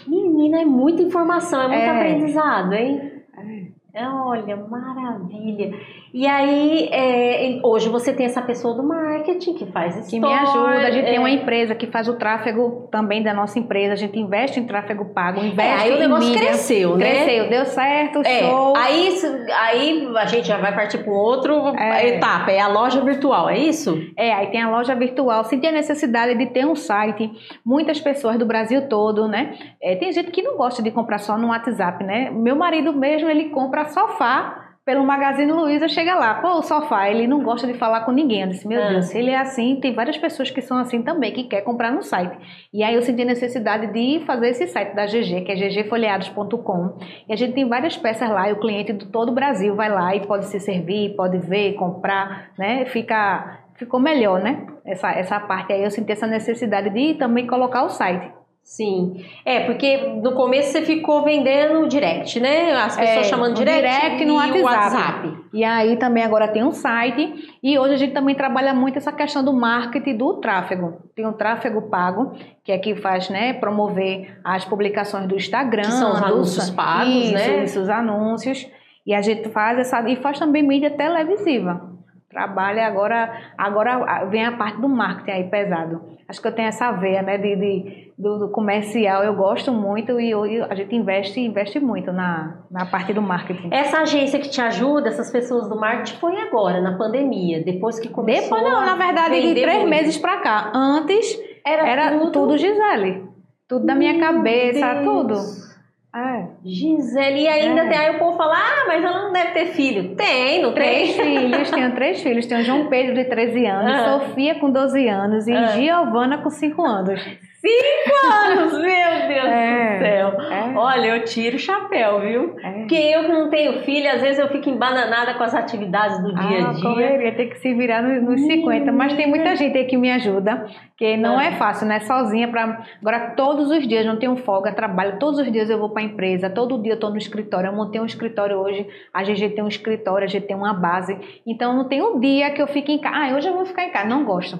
[0.06, 1.88] Menina, é muita informação, é muito É.
[1.90, 3.12] aprendizado, hein?
[3.36, 5.74] É, Olha, maravilha.
[6.12, 10.08] E aí, é, hoje você tem essa pessoa do marketing que faz isso.
[10.10, 10.86] que me ajuda.
[10.86, 11.18] A gente tem é.
[11.18, 13.92] uma empresa que faz o tráfego também da nossa empresa.
[13.92, 16.46] A gente investe em tráfego pago, É, investe aí o em negócio mídia.
[16.46, 17.04] cresceu, né?
[17.10, 18.74] Cresceu, deu certo, É, show.
[18.76, 19.18] aí,
[19.60, 22.08] aí a gente já vai partir para outro É.
[22.16, 24.00] etapa, é a loja virtual, é isso?
[24.16, 25.44] É, aí tem a loja virtual.
[25.44, 27.30] Senti a necessidade de ter um site.
[27.64, 29.54] Muitas pessoas do Brasil todo, né?
[29.82, 32.30] É, tem gente que não gosta de comprar só no WhatsApp, né?
[32.30, 37.26] Meu marido mesmo, ele compra sofá pelo Magazine Luiza, chega lá, pô, o sofá, ele
[37.26, 38.40] não gosta de falar com ninguém.
[38.40, 38.88] Eu disse, meu Ah.
[38.88, 41.92] Deus, se ele é assim, tem várias pessoas que são assim também, que quer comprar
[41.92, 42.34] no site.
[42.72, 46.96] E aí eu senti a necessidade de fazer esse site da GG, que é ggfolheados.com.
[47.28, 49.90] E a gente tem várias peças lá, e o cliente de todo o Brasil vai
[49.90, 52.86] lá e pode se servir, pode ver, comprar, né?
[52.86, 54.66] Fica, ficou melhor, né?
[54.86, 58.32] Essa, essa parte aí eu senti essa necessidade de também colocar o site.
[58.68, 59.24] Sim.
[59.46, 62.72] É, porque no começo você ficou vendendo direct, né?
[62.72, 64.62] As pessoas É, chamando direct, direct no WhatsApp.
[64.62, 65.38] WhatsApp.
[65.54, 69.10] E aí também agora tem um site e hoje a gente também trabalha muito essa
[69.10, 70.98] questão do marketing do tráfego.
[71.16, 75.92] Tem o tráfego pago, que é que faz, né, promover as publicações do Instagram, Que
[75.92, 77.64] são os anúncios pagos, isso, né?
[77.64, 78.70] Isso, os anúncios.
[79.06, 81.88] E a gente faz essa e faz também mídia televisiva.
[82.28, 86.17] Trabalha agora, agora vem a parte do marketing aí pesado.
[86.28, 90.20] Acho que eu tenho essa veia, né, de, de- do, do comercial, eu gosto muito
[90.20, 93.70] e eu- a gente investe, investe muito na, na parte do marketing.
[93.72, 98.08] Essa agência que te ajuda, essas pessoas do marketing, foi agora, na pandemia, depois que
[98.10, 99.88] começou Depois não, na verdade, de três muito.
[99.90, 100.70] meses pra cá.
[100.74, 103.26] Antes Era, era tudo, tudo, Gisele.
[103.66, 105.04] Tudo da minha Meu cabeça, Deus.
[105.04, 105.67] tudo.
[106.14, 106.44] É.
[106.64, 107.88] Gisele, e ainda É.
[107.88, 110.14] tem aí o povo fala, ah, mas ela não deve ter filho.
[110.16, 111.38] Tem, não Três tem?
[111.50, 112.46] filhos, tenho três filhos.
[112.46, 114.18] Tenho João Pedro, de 13 anos, Ah.
[114.20, 115.66] Sofia, com 12 anos, e Ah.
[115.68, 117.20] Giovana, com 5 anos.
[117.60, 120.28] Cinco anos, meu Deus É, do céu.
[120.52, 120.67] é.
[120.78, 122.56] Olha, eu tiro o chapéu, viu?
[122.62, 122.70] É.
[122.72, 126.32] Porque eu que não tenho filho, às vezes eu fico embananada com as atividades do
[126.34, 126.82] dia a Ah, dia.
[126.82, 128.92] correria, tem que se virar no- nos 50.
[128.92, 131.44] Mas tem muita gente aí que me ajuda, que não Ah.
[131.46, 132.00] é fácil, né?
[132.00, 135.18] Sozinha para Agora, todos os dias, não tenho folga, trabalho.
[135.18, 137.68] Todos os dias eu vou para a empresa, todo dia eu estou no escritório.
[137.68, 141.18] Eu montei um escritório hoje, a GG tem um escritório, a gente tem uma base.
[141.46, 143.16] Então, não tem um dia que eu fique em casa.
[143.16, 144.06] Ah, hoje eu vou ficar em casa.
[144.08, 144.58] Não gosto.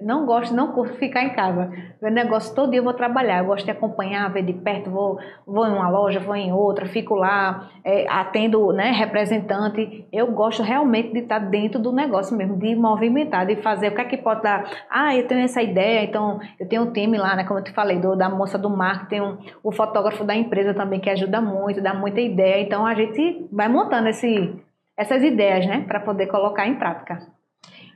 [0.00, 1.72] Não gosto, não curto ficar em casa.
[2.00, 3.38] Meu negócio todo dia eu vou trabalhar.
[3.38, 4.88] Eu gosto de acompanhar, ver de perto.
[4.88, 10.06] Vou, vou em uma loja, vou em outra, fico lá, é, atendo né, representante.
[10.12, 14.00] Eu gosto realmente de estar dentro do negócio mesmo, de movimentar, de fazer o que
[14.00, 14.70] é que pode dar.
[14.88, 17.42] Ah, eu tenho essa ideia, então eu tenho um time lá, né?
[17.42, 21.00] Como eu te falei, do, da moça do marketing, um, o fotógrafo da empresa também
[21.00, 22.62] que ajuda muito, dá muita ideia.
[22.62, 24.54] Então a gente vai montando esse,
[24.96, 25.84] essas ideias, né?
[25.88, 27.36] Para poder colocar em prática.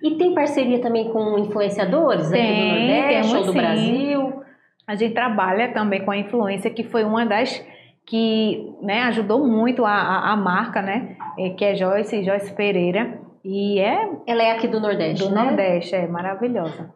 [0.03, 3.59] E tem parceria também com influenciadores aqui do Tem, Nordeste ou do sim.
[3.59, 4.43] Brasil?
[4.87, 7.65] A gente trabalha também com a influência, que foi uma das
[8.05, 11.17] que né, ajudou muito a, a, a marca, né?
[11.39, 13.21] eh, Que é Joyce, Joyce Pereira.
[13.45, 15.45] E é Ela é aqui do Nordeste, do né?
[15.45, 16.93] Nordeste, é maravilhosa.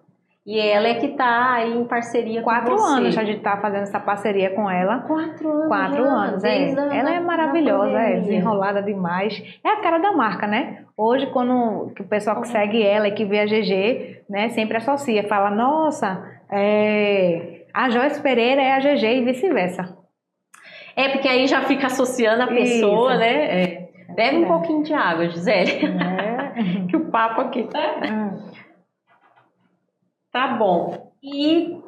[0.47, 3.01] E ela é que tá aí em parceria Quatro com você.
[3.01, 5.01] anos a gente tá fazendo essa parceria com ela.
[5.01, 5.67] Quatro anos.
[5.67, 6.71] Quatro já, anos, é.
[6.71, 9.43] Ela é maravilhosa, é desenrolada demais.
[9.65, 10.85] É a cara da marca, né?
[10.97, 14.77] Hoje, quando que o pessoal que segue ela e que vê a GG, né, sempre
[14.77, 19.97] associa, fala, nossa, é, a Joyce Pereira é a GG e vice-versa.
[20.95, 23.19] É, porque aí já fica associando a pessoa, Isso.
[23.19, 23.63] né?
[23.63, 23.89] É.
[24.15, 24.47] Bebe um é.
[24.47, 25.73] pouquinho de água, Gisele.
[25.85, 26.87] É.
[26.89, 27.81] que o papo aqui tá.
[27.81, 28.66] É.
[30.37, 31.13] Tá bom.
[31.23, 31.81] E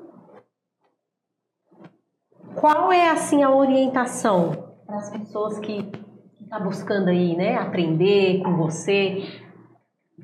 [2.55, 5.81] qual é assim a orientação para as pessoas que
[6.41, 9.23] estão tá buscando aí, né, aprender com você,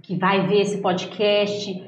[0.02, 1.86] que vai ver esse podcast?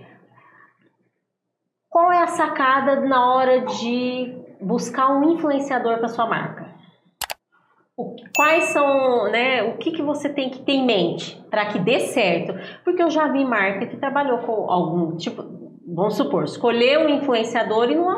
[1.89, 6.67] Qual é a sacada na hora de buscar um influenciador para sua marca?
[8.37, 12.01] Quais são, né, o que, que você tem que ter em mente para que dê
[12.01, 12.53] certo?
[12.85, 15.56] Porque eu já vi marca que trabalhou com algum tipo,
[15.87, 18.11] vamos supor, escolher um influenciador e não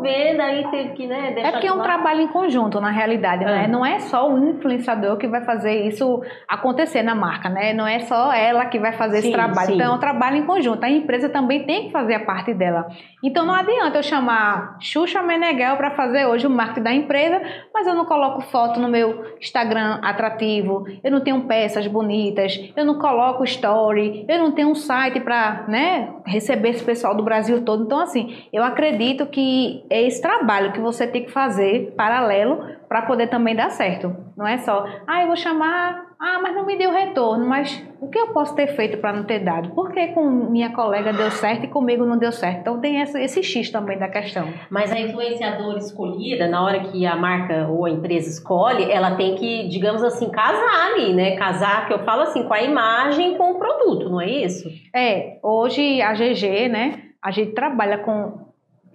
[0.00, 3.52] venda, aí teve que, né, É porque é um trabalho em conjunto, na realidade, né?
[3.52, 3.62] é.
[3.62, 3.68] né?
[3.68, 7.72] Não é só o influenciador que vai fazer isso acontecer na marca, né?
[7.72, 9.68] Não é só ela que vai fazer sim, esse trabalho.
[9.68, 9.74] Sim.
[9.74, 10.82] Então é um trabalho em conjunto.
[10.82, 12.88] A empresa também tem que fazer a parte dela.
[13.22, 17.86] Então não adianta eu chamar Xuxa Meneghel para fazer hoje o marketing da empresa, mas
[17.86, 22.98] eu não coloco foto no meu Instagram atrativo, eu não tenho peças bonitas, eu não
[22.98, 27.84] coloco story, eu não tenho um site para, né, receber esse pessoal do Brasil todo.
[27.84, 33.02] Então, assim, eu acredito que é esse trabalho que você tem que fazer paralelo para
[33.02, 34.14] poder também dar certo.
[34.36, 38.08] Não é só, ah, eu vou chamar, ah, mas não me deu retorno, mas o
[38.08, 39.70] que eu posso ter feito para não ter dado?
[39.70, 42.60] Por que com minha colega deu certo e comigo não deu certo?
[42.60, 44.48] Então tem esse, esse X também da questão.
[44.70, 49.34] Mas a influenciadora escolhida, na hora que a marca ou a empresa escolhe, ela tem
[49.34, 51.36] que, digamos assim, casar ali, né?
[51.36, 54.68] Casar, que eu falo assim, com a imagem com o produto, não é isso?
[54.94, 58.45] É, hoje a GG, né, a gente trabalha com...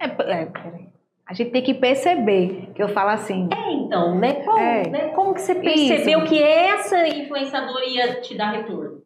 [0.02, 0.92] É, é, peraí.
[1.26, 3.48] A gente tem que perceber, que eu falo assim.
[3.52, 4.34] É, então, né?
[4.44, 5.08] Como, é, né?
[5.14, 6.28] Como que você percebeu isso.
[6.28, 9.00] que essa influenciadora ia te dar retorno?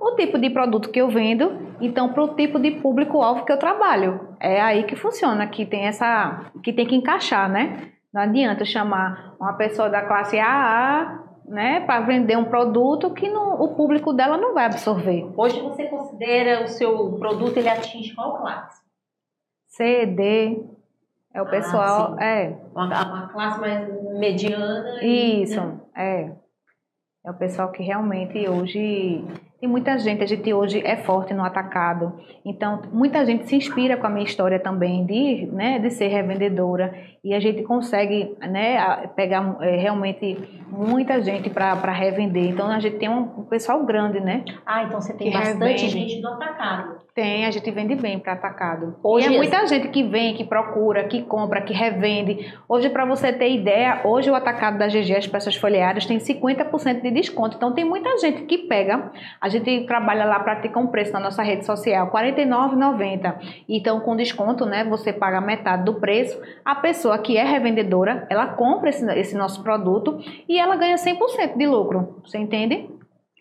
[0.00, 3.58] O tipo de produto que eu vendo, então para o tipo de público-alvo que eu
[3.58, 4.36] trabalho.
[4.40, 6.50] É aí que funciona, que tem essa.
[6.62, 7.92] que tem que encaixar, né?
[8.12, 13.60] Não adianta chamar uma pessoa da classe AA né, para vender um produto que não,
[13.60, 15.30] o público dela não vai absorver.
[15.36, 18.85] Hoje você considera o seu produto ele atinge qual classe?
[19.76, 20.64] C, D,
[21.34, 22.58] é o ah, pessoal, ah, é.
[22.74, 25.04] Uma, uma, classe mais mediana.
[25.04, 25.80] Isso, né?
[25.94, 26.32] é.
[27.22, 29.22] É o pessoal que realmente hoje
[29.58, 32.12] tem muita gente, a gente hoje é forte no atacado,
[32.44, 36.94] então muita gente se inspira com a minha história também de, né, de ser revendedora
[37.26, 40.38] e a gente consegue né, pegar é, realmente
[40.68, 42.50] muita gente para revender.
[42.50, 44.44] Então a gente tem um, um, pessoal grande, né?
[44.64, 45.88] Ah, então você tem bastante revende.
[45.88, 47.00] gente do atacado.
[47.12, 48.94] Tem, a gente vende bem para atacado.
[49.02, 52.54] Hoje e é muita gente que vem, que procura, que compra, que revende.
[52.68, 57.00] Hoje, para você ter ideia, hoje o atacado da GG, as peças folheadas, tem 50%
[57.00, 57.56] de desconto.
[57.56, 59.10] Então tem muita gente que pega
[59.46, 63.36] a gente trabalha lá, pratica um preço na nossa rede social, R$ 49,90.
[63.68, 66.40] Então, com desconto, né, você paga metade do preço.
[66.64, 71.56] A pessoa que é revendedora, ela compra esse, esse nosso produto e ela ganha 100%
[71.56, 72.20] de lucro.
[72.24, 72.90] Você entende?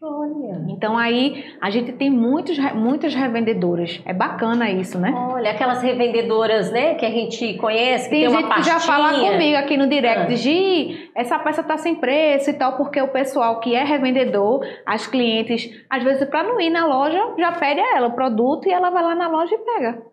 [0.07, 0.63] Olha.
[0.69, 4.01] Então aí a gente tem muitos, muitas revendedoras.
[4.05, 5.11] É bacana isso, né?
[5.11, 9.13] Olha, aquelas revendedoras, né, que a gente conhece, que tem, tem gente que já fala
[9.13, 10.35] comigo aqui no direct, ah.
[10.35, 15.07] Gi, essa peça tá sem preço e tal, porque o pessoal que é revendedor, as
[15.07, 18.71] clientes, às vezes para não ir na loja, já pede a ela o produto e
[18.71, 20.03] ela vai lá na loja e pega.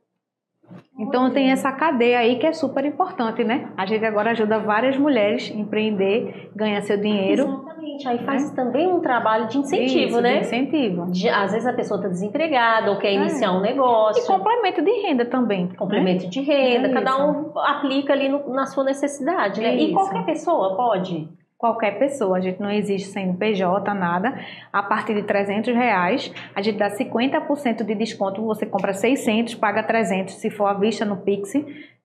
[0.98, 3.68] Então tem essa cadeia aí que é super importante, né?
[3.76, 7.42] A gente agora ajuda várias mulheres a empreender, ganhar seu dinheiro.
[7.42, 8.08] Exatamente Exatamente.
[8.08, 8.54] Aí faz é.
[8.54, 10.38] também um trabalho de incentivo, Isso, né?
[10.38, 11.10] De incentivo.
[11.10, 13.14] De, às vezes a pessoa está desempregada ou quer é.
[13.14, 14.22] iniciar um negócio.
[14.22, 15.66] E complemento de renda também.
[15.66, 15.74] Né?
[15.76, 16.30] Complemento né?
[16.30, 16.88] de renda.
[16.88, 19.76] É cada um aplica ali no, na sua necessidade, né?
[19.76, 21.28] E qualquer pessoa pode?
[21.58, 22.38] qualquer pessoa.
[22.38, 24.36] A gente não existe sem PJ, nada.
[24.72, 28.42] A partir de 300 reais, a gente dá 50% de desconto.
[28.42, 31.52] Você compra 600, paga 300 se for à vista no Pix.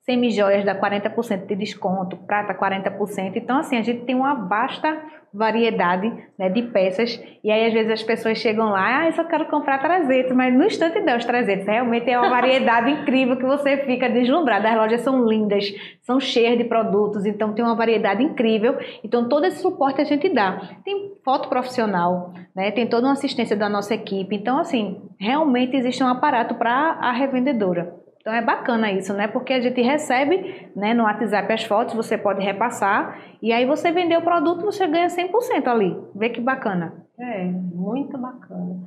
[0.09, 3.35] Semi-joias dá 40% de desconto, prata 40%.
[3.35, 4.97] Então, assim, a gente tem uma vasta
[5.33, 7.21] variedade né, de peças.
[7.43, 10.53] E aí, às vezes, as pessoas chegam lá, ah, eu só quero comprar 300, mas
[10.53, 11.67] no instante dá os 300.
[11.67, 14.65] Realmente é uma variedade incrível que você fica deslumbrado.
[14.65, 15.65] As lojas são lindas,
[16.03, 18.77] são cheias de produtos, então tem uma variedade incrível.
[19.03, 20.61] Então, todo esse suporte a gente dá.
[20.85, 24.33] Tem foto profissional, né, tem toda uma assistência da nossa equipe.
[24.33, 28.06] Então, assim, realmente existe um aparato para a revendedora.
[28.27, 29.25] Então é bacana isso, né?
[29.25, 33.89] Porque a gente recebe né, no WhatsApp as fotos, você pode repassar e aí você
[33.89, 35.97] vender o produto, você ganha 100% ali.
[36.13, 36.93] Vê que bacana.
[37.17, 38.81] É, muito bacana.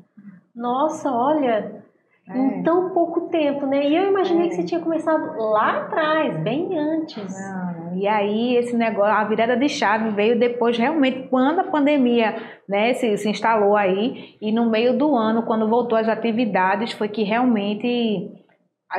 [0.55, 1.83] Nossa, olha,
[2.29, 2.38] é.
[2.38, 3.88] em tão pouco tempo, né?
[3.88, 4.48] E eu imaginei é.
[4.50, 7.33] que você tinha começado lá atrás, bem antes.
[7.33, 7.96] Não.
[7.96, 12.37] E aí esse negócio, a virada de chave veio depois realmente quando a pandemia,
[12.68, 17.09] né, se, se instalou aí e no meio do ano, quando voltou às atividades, foi
[17.09, 18.38] que realmente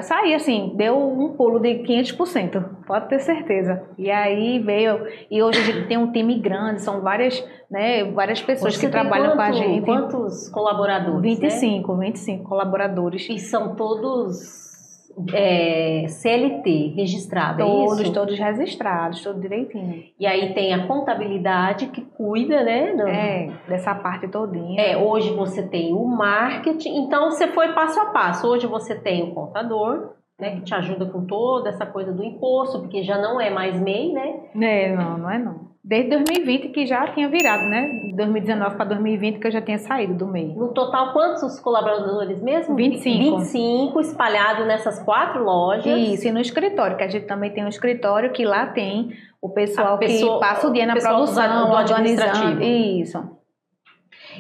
[0.02, 3.84] saí assim, deu um pulo de 500%, pode ter certeza.
[3.98, 8.42] E aí veio, e hoje a gente tem um time grande, são várias, né, várias
[8.42, 9.86] pessoas que trabalham quanto, com a gente.
[9.86, 11.22] Quantos colaboradores?
[11.22, 12.06] 25, né?
[12.06, 13.28] 25 colaboradores.
[13.30, 14.71] E são todos
[15.34, 18.14] é, CLT registrado, todos, é isso?
[18.14, 20.04] Todos registrados, tudo direitinho.
[20.20, 22.94] E aí tem a contabilidade que cuida, né?
[22.96, 23.08] Do...
[23.08, 24.82] É, dessa parte todinha.
[24.82, 28.48] É, hoje você tem o marketing, então você foi passo a passo.
[28.48, 32.80] Hoje você tem o contador, né, que te ajuda com toda essa coisa do imposto,
[32.80, 34.40] porque já não é mais MEI, né?
[34.62, 35.71] É, não, não é não.
[35.84, 38.02] Desde 2020 que já tinha virado, né?
[38.14, 40.54] 2019 para 2020 que eu já tinha saído do meio.
[40.54, 42.76] No total, quantos colaboradores mesmo?
[42.76, 43.40] 25.
[43.40, 45.98] 25 espalhados nessas quatro lojas.
[45.98, 49.50] Isso, e no escritório, que a gente também tem um escritório que lá tem o
[49.50, 52.62] pessoal pessoa, que passa o dia na produção, do organizando.
[52.62, 53.42] Isso.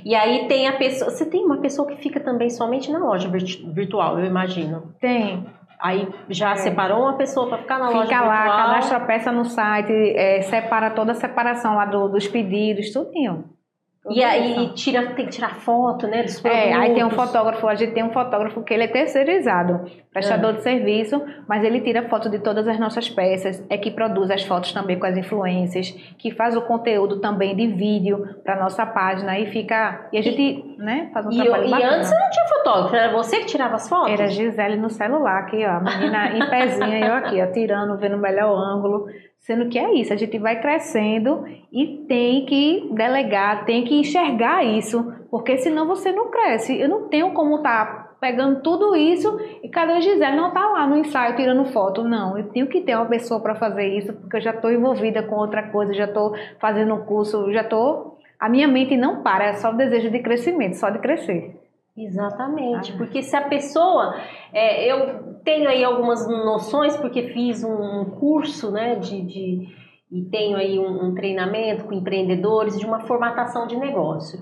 [0.05, 1.09] E aí tem a pessoa.
[1.09, 4.93] Você tem uma pessoa que fica também somente na loja virtual, eu imagino.
[4.99, 5.45] Tem.
[5.81, 6.55] Aí já é.
[6.57, 8.57] separou uma pessoa para ficar na Fica loja Fica lá, virtual.
[8.67, 13.45] cadastra a peça no site, é, separa toda a separação lá do, dos pedidos, tudinho.
[14.09, 16.65] E aí tira, tem que tirar foto, né, dos produtos.
[16.65, 20.51] É, aí tem um fotógrafo, a gente tem um fotógrafo que ele é terceirizado, prestador
[20.51, 20.53] é.
[20.53, 24.43] de serviço, mas ele tira foto de todas as nossas peças, é que produz as
[24.43, 29.37] fotos também com as influências, que faz o conteúdo também de vídeo para nossa página
[29.37, 31.91] e fica, e a gente, e, né, faz um e trabalho eu, bacana.
[31.91, 34.11] E antes você não tinha fotógrafo, era você que tirava as fotos?
[34.11, 38.15] Era Gisele no celular aqui, ó, a menina em pezinha, eu aqui, ó, tirando, vendo
[38.15, 39.05] o melhor ângulo.
[39.41, 44.63] Sendo que é isso, a gente vai crescendo e tem que delegar, tem que enxergar
[44.63, 46.79] isso, porque senão você não cresce.
[46.79, 50.35] Eu não tenho como estar tá pegando tudo isso e cadê a Gisele?
[50.35, 52.03] Não está lá no ensaio tirando foto.
[52.03, 55.23] Não, eu tenho que ter uma pessoa para fazer isso, porque eu já estou envolvida
[55.23, 58.19] com outra coisa, já estou fazendo um curso, já estou.
[58.39, 61.59] A minha mente não para, é só o desejo de crescimento, só de crescer.
[61.95, 62.97] Exatamente, ah.
[62.97, 64.15] porque se a pessoa,
[64.53, 70.57] é, eu tenho aí algumas noções porque fiz um curso, né, de, de e tenho
[70.57, 74.39] aí um, um, treinamento com empreendedores de uma formatação de negócio.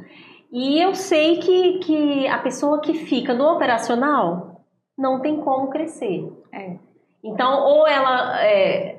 [0.52, 4.66] E eu sei que, que a pessoa que fica no operacional
[4.98, 6.28] não tem como crescer.
[6.52, 6.78] É.
[7.24, 8.99] Então, ou ela é,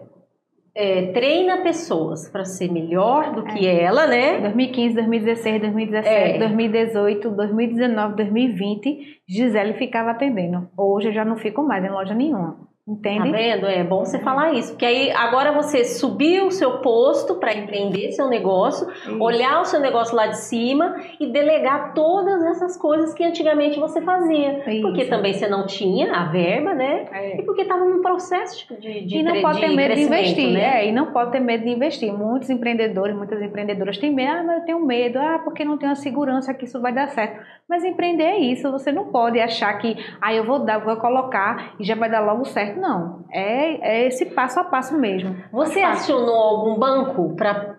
[0.74, 3.82] é, treina pessoas para ser melhor do que é.
[3.82, 4.40] ela, né?
[4.40, 6.38] 2015, 2016, 2017, é.
[6.38, 10.68] 2018, 2019, 2020, Gisele ficava atendendo.
[10.76, 12.69] Hoje eu já não fico mais em loja nenhuma.
[12.90, 13.30] Entende?
[13.30, 13.66] Tá vendo?
[13.66, 18.10] É bom você falar isso, porque aí agora você subiu o seu posto para empreender
[18.10, 19.22] seu negócio, isso.
[19.22, 24.00] olhar o seu negócio lá de cima e delegar todas essas coisas que antigamente você
[24.00, 24.68] fazia.
[24.68, 24.82] Isso.
[24.82, 27.06] Porque também você não tinha a verba, né?
[27.12, 27.40] É.
[27.40, 30.80] E porque estava num processo de, de E não pode ter medo de investir, né?
[30.80, 32.12] É, e não pode ter medo de investir.
[32.12, 35.92] Muitos empreendedores, muitas empreendedoras têm medo, ah, mas eu tenho medo, ah, porque não tenho
[35.92, 37.40] a segurança que isso vai dar certo.
[37.68, 41.74] Mas empreender é isso, você não pode achar que, ah, eu vou dar, vou colocar
[41.78, 42.79] e já vai dar logo certo.
[42.80, 45.36] Não, é, é esse passo a passo mesmo.
[45.52, 47.78] Você acionou algum banco para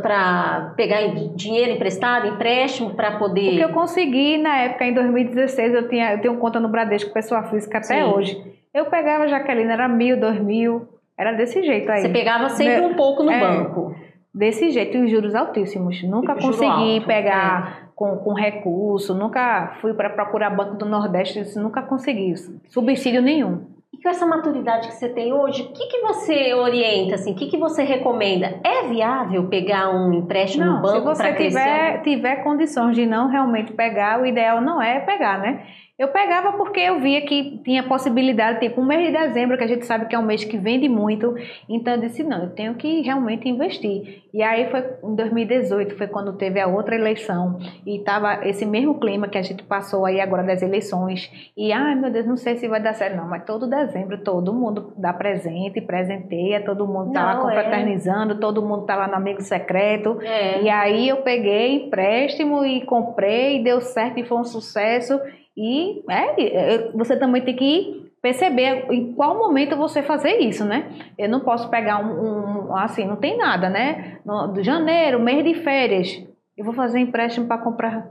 [0.00, 1.00] para pegar
[1.34, 3.48] dinheiro emprestado, empréstimo para poder.
[3.48, 7.12] O que eu consegui na época, em 2016, eu, tinha, eu tenho conta no Bradesco,
[7.12, 8.04] pessoa física até Sim.
[8.04, 8.42] hoje.
[8.72, 12.02] Eu pegava, Jaqueline, era mil, dois mil, era desse jeito aí.
[12.02, 13.94] Você pegava sempre Meu, um pouco no é, banco.
[14.32, 16.00] Desse jeito, e os juros altíssimos.
[16.04, 17.82] Nunca consegui alto, pegar.
[17.86, 22.58] É com, com recurso, nunca fui para procurar Banco do Nordeste, nunca consegui isso.
[22.70, 23.66] subsídio nenhum.
[24.00, 27.34] E com essa maturidade que você tem hoje, o que, que você orienta, assim, o
[27.34, 28.58] que, que você recomenda?
[28.64, 31.50] É viável pegar um empréstimo não, no banco para crescer?
[31.50, 35.66] Se você tiver, tiver condições de não realmente pegar, o ideal não é pegar, né?
[36.00, 39.66] Eu pegava porque eu via que tinha possibilidade, tipo, um mês de dezembro, que a
[39.66, 41.34] gente sabe que é um mês que vende muito,
[41.68, 44.22] então eu disse, não, eu tenho que realmente investir.
[44.32, 48.98] E aí foi em 2018, foi quando teve a outra eleição, e tava esse mesmo
[48.98, 52.56] clima que a gente passou aí agora das eleições, e ai meu Deus, não sei
[52.56, 57.12] se vai dar certo, não, mas todo dezembro todo mundo dá presente, presenteia, todo mundo
[57.12, 57.56] tá não, lá é.
[57.56, 58.36] confraternizando, é.
[58.38, 60.62] todo mundo tá lá no amigo secreto, é.
[60.62, 65.20] e aí eu peguei empréstimo e comprei, deu certo e foi um sucesso,
[65.56, 70.90] e é, você também tem que perceber em qual momento você fazer isso, né?
[71.18, 74.18] Eu não posso pegar um, um assim, não tem nada, né?
[74.24, 76.22] No, de janeiro, mês de férias,
[76.56, 78.10] eu vou fazer empréstimo para comprar.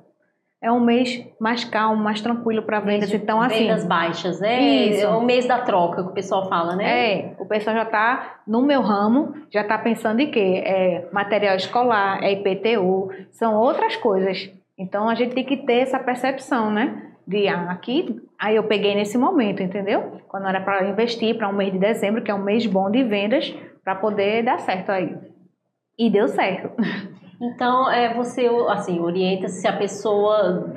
[0.61, 3.13] É um mês mais calmo, mais tranquilo para vendas.
[3.13, 3.59] Então, assim.
[3.59, 4.61] Vendas baixas, né?
[4.61, 5.05] Isso.
[5.05, 7.13] É o mês da troca que o pessoal fala, né?
[7.13, 10.61] É, o pessoal já está no meu ramo, já está pensando em quê?
[10.65, 14.51] É material escolar, é IPTU, são outras coisas.
[14.77, 17.08] Então, a gente tem que ter essa percepção, né?
[17.29, 20.19] De ah, aqui, aí eu peguei nesse momento, entendeu?
[20.27, 23.03] Quando era para investir para um mês de dezembro, que é um mês bom de
[23.03, 25.15] vendas, para poder dar certo aí.
[25.97, 26.71] E deu certo.
[27.41, 30.73] Então, é, você assim, orienta se a pessoa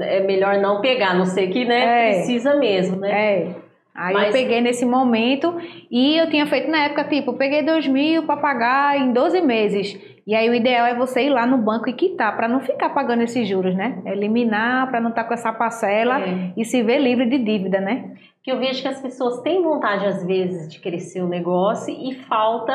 [0.00, 3.10] é melhor não pegar, não sei que né, é, precisa mesmo, né?
[3.10, 3.56] É.
[3.94, 4.26] Aí Mas...
[4.26, 5.56] eu peguei nesse momento
[5.90, 9.98] e eu tinha feito na época, tipo, peguei dois mil para pagar em 12 meses.
[10.26, 12.90] E aí o ideal é você ir lá no banco e quitar, para não ficar
[12.90, 14.00] pagando esses juros, né?
[14.06, 16.52] Eliminar, para não estar tá com essa parcela é.
[16.56, 18.14] e se ver livre de dívida, né?
[18.42, 22.14] Que eu vejo que as pessoas têm vontade, às vezes, de crescer o negócio e
[22.14, 22.72] falta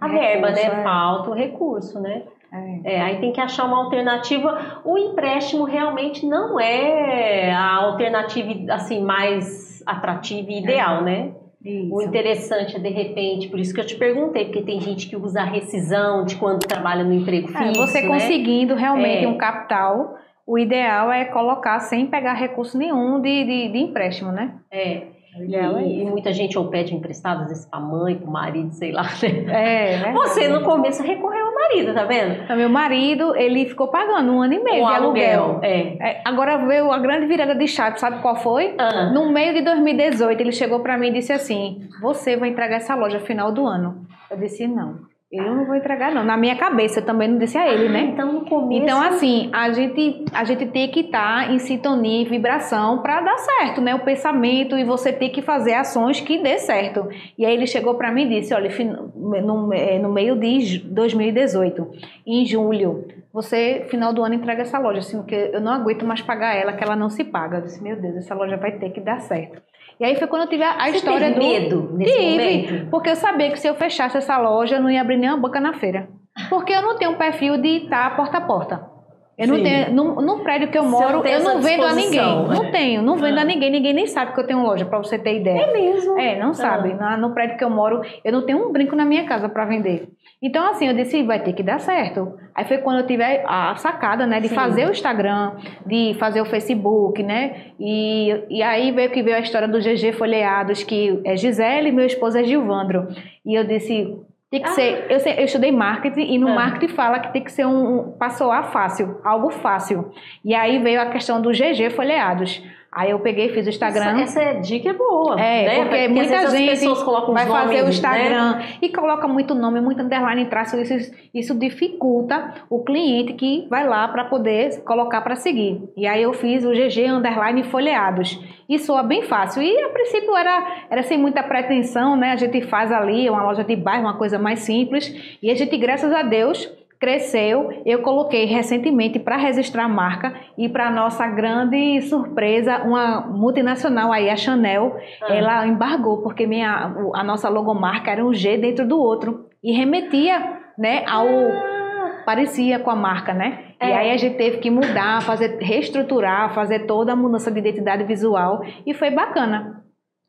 [0.00, 0.62] a recurso, verba, né?
[0.62, 0.82] É.
[0.82, 2.22] Falta o recurso, né?
[2.52, 2.94] É.
[2.94, 3.00] é.
[3.02, 4.80] aí tem que achar uma alternativa.
[4.84, 11.02] O empréstimo realmente não é a alternativa assim mais atrativa e ideal, é.
[11.02, 11.32] né?
[11.66, 11.92] Isso.
[11.92, 15.16] O interessante é, de repente, por isso que eu te perguntei, porque tem gente que
[15.16, 17.62] usa a rescisão de quando trabalha no emprego fixo.
[17.62, 18.08] É, você né?
[18.08, 19.28] conseguindo realmente é.
[19.28, 20.14] um capital,
[20.46, 24.54] o ideal é colocar sem pegar recurso nenhum de, de, de empréstimo, né?
[24.70, 25.16] É.
[25.40, 28.72] E, é e, muita gente ou pede emprestado, às vezes, para mãe, para o marido,
[28.72, 29.02] sei lá.
[29.02, 30.06] Né?
[30.06, 32.42] É, Você, no começo, recorreu marido, tá vendo?
[32.42, 35.42] Então, meu marido, ele ficou pagando um ano e meio um de aluguel.
[35.42, 35.60] aluguel.
[35.62, 36.10] É.
[36.10, 36.22] é.
[36.24, 38.74] Agora veio a grande virada de chave, sabe qual foi?
[38.78, 39.10] Ah.
[39.10, 42.94] No meio de 2018, ele chegou para mim e disse assim: Você vai entregar essa
[42.94, 44.06] loja final do ano.
[44.30, 45.00] Eu disse: Não.
[45.30, 46.22] Eu não vou entregar, não.
[46.22, 48.00] Na minha cabeça, eu também não disse a ele, né?
[48.12, 48.80] Então, no começo...
[48.80, 53.20] Então, assim, a gente, a gente tem que estar tá em sintonia e vibração para
[53.20, 53.92] dar certo, né?
[53.92, 57.08] O pensamento e você tem que fazer ações que dê certo.
[57.36, 58.70] E aí ele chegou para mim e disse, olha,
[59.16, 61.90] no, é, no meio de 2018,
[62.24, 66.22] em julho, você, final do ano, entrega essa loja, assim, porque eu não aguento mais
[66.22, 67.58] pagar ela, que ela não se paga.
[67.58, 69.60] Eu disse, meu Deus, essa loja vai ter que dar certo.
[69.98, 71.38] E aí foi quando eu tive a, a história do.
[71.38, 72.90] medo nesse tive, momento?
[72.90, 75.58] Porque eu sabia que se eu fechasse essa loja, eu não ia abrir nenhuma boca
[75.58, 76.08] na feira.
[76.50, 78.95] Porque eu não tenho um perfil de estar porta a porta.
[79.38, 82.20] Eu não tenho, no, no, prédio que eu moro, eu não vendo a ninguém.
[82.20, 82.54] Né?
[82.54, 83.42] Não tenho, não vendo ah.
[83.42, 85.60] a ninguém, ninguém nem sabe que eu tenho loja, para você ter ideia.
[85.60, 86.18] É mesmo?
[86.18, 86.54] É, não ah.
[86.54, 86.94] sabe.
[86.94, 89.66] Na, no prédio que eu moro, eu não tenho um brinco na minha casa para
[89.66, 90.08] vender.
[90.42, 92.34] Então, assim, eu disse, vai ter que dar certo.
[92.54, 94.54] Aí foi quando eu tive a, sacada, né, de Sim.
[94.54, 95.52] fazer o Instagram,
[95.84, 97.72] de fazer o Facebook, né?
[97.78, 101.92] E, e aí veio que veio a história do GG Folheados, que é Gisele e
[101.92, 103.08] meu esposo é Gilvandro.
[103.44, 104.14] E eu disse,
[104.50, 104.72] tem que ah.
[104.72, 105.06] ser.
[105.10, 106.54] Eu, eu, estudei marketing e no ah.
[106.54, 110.12] marketing fala que tem que ser um, um passo a fácil, algo fácil.
[110.44, 112.62] E aí veio a questão do GG folheados.
[112.96, 114.22] Aí eu peguei, fiz o Instagram.
[114.22, 115.38] Essa, essa dica é boa.
[115.38, 115.74] É, né?
[115.76, 116.94] porque, porque muita gente
[117.30, 118.68] vai fazer o Instagram né?
[118.80, 120.78] e coloca muito nome, muito underline, traço.
[120.78, 125.82] Isso, isso dificulta o cliente que vai lá para poder colocar para seguir.
[125.94, 128.40] E aí eu fiz o GG underline folheados.
[128.66, 129.62] E soa bem fácil.
[129.62, 132.32] E a princípio era, era sem muita pretensão, né?
[132.32, 135.36] A gente faz ali uma loja de bairro, uma coisa mais simples.
[135.42, 136.66] E a gente, graças a Deus,
[136.98, 137.82] cresceu.
[137.84, 144.30] Eu coloquei recentemente para registrar a marca e para nossa grande surpresa, uma multinacional aí,
[144.30, 145.34] a Chanel, ah.
[145.34, 150.60] ela embargou porque minha, a nossa logomarca era um G dentro do outro e remetia,
[150.78, 152.22] né, ao ah.
[152.24, 153.66] parecia com a marca, né?
[153.78, 153.90] É.
[153.90, 158.04] E aí a gente teve que mudar, fazer reestruturar, fazer toda a mudança de identidade
[158.04, 159.85] visual e foi bacana.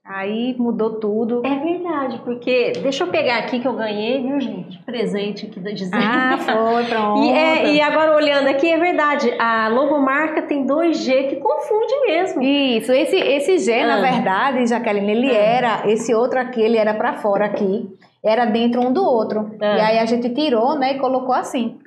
[0.07, 1.41] Aí mudou tudo.
[1.45, 4.79] É verdade, porque deixa eu pegar aqui que eu ganhei, viu, gente?
[4.83, 6.01] Presente aqui da Gisele.
[6.01, 7.23] Ah, foi, pronto.
[7.23, 11.93] e, é, e agora olhando aqui, é verdade, a logomarca tem dois G que confunde
[12.07, 12.41] mesmo.
[12.41, 13.87] Isso, esse, esse G, ah.
[13.87, 15.37] na verdade, Jaqueline, ele ah.
[15.37, 17.85] era, esse outro aqui, ele era para fora aqui,
[18.23, 19.57] era dentro um do outro.
[19.61, 19.77] Ah.
[19.77, 21.77] E aí a gente tirou, né, e colocou assim.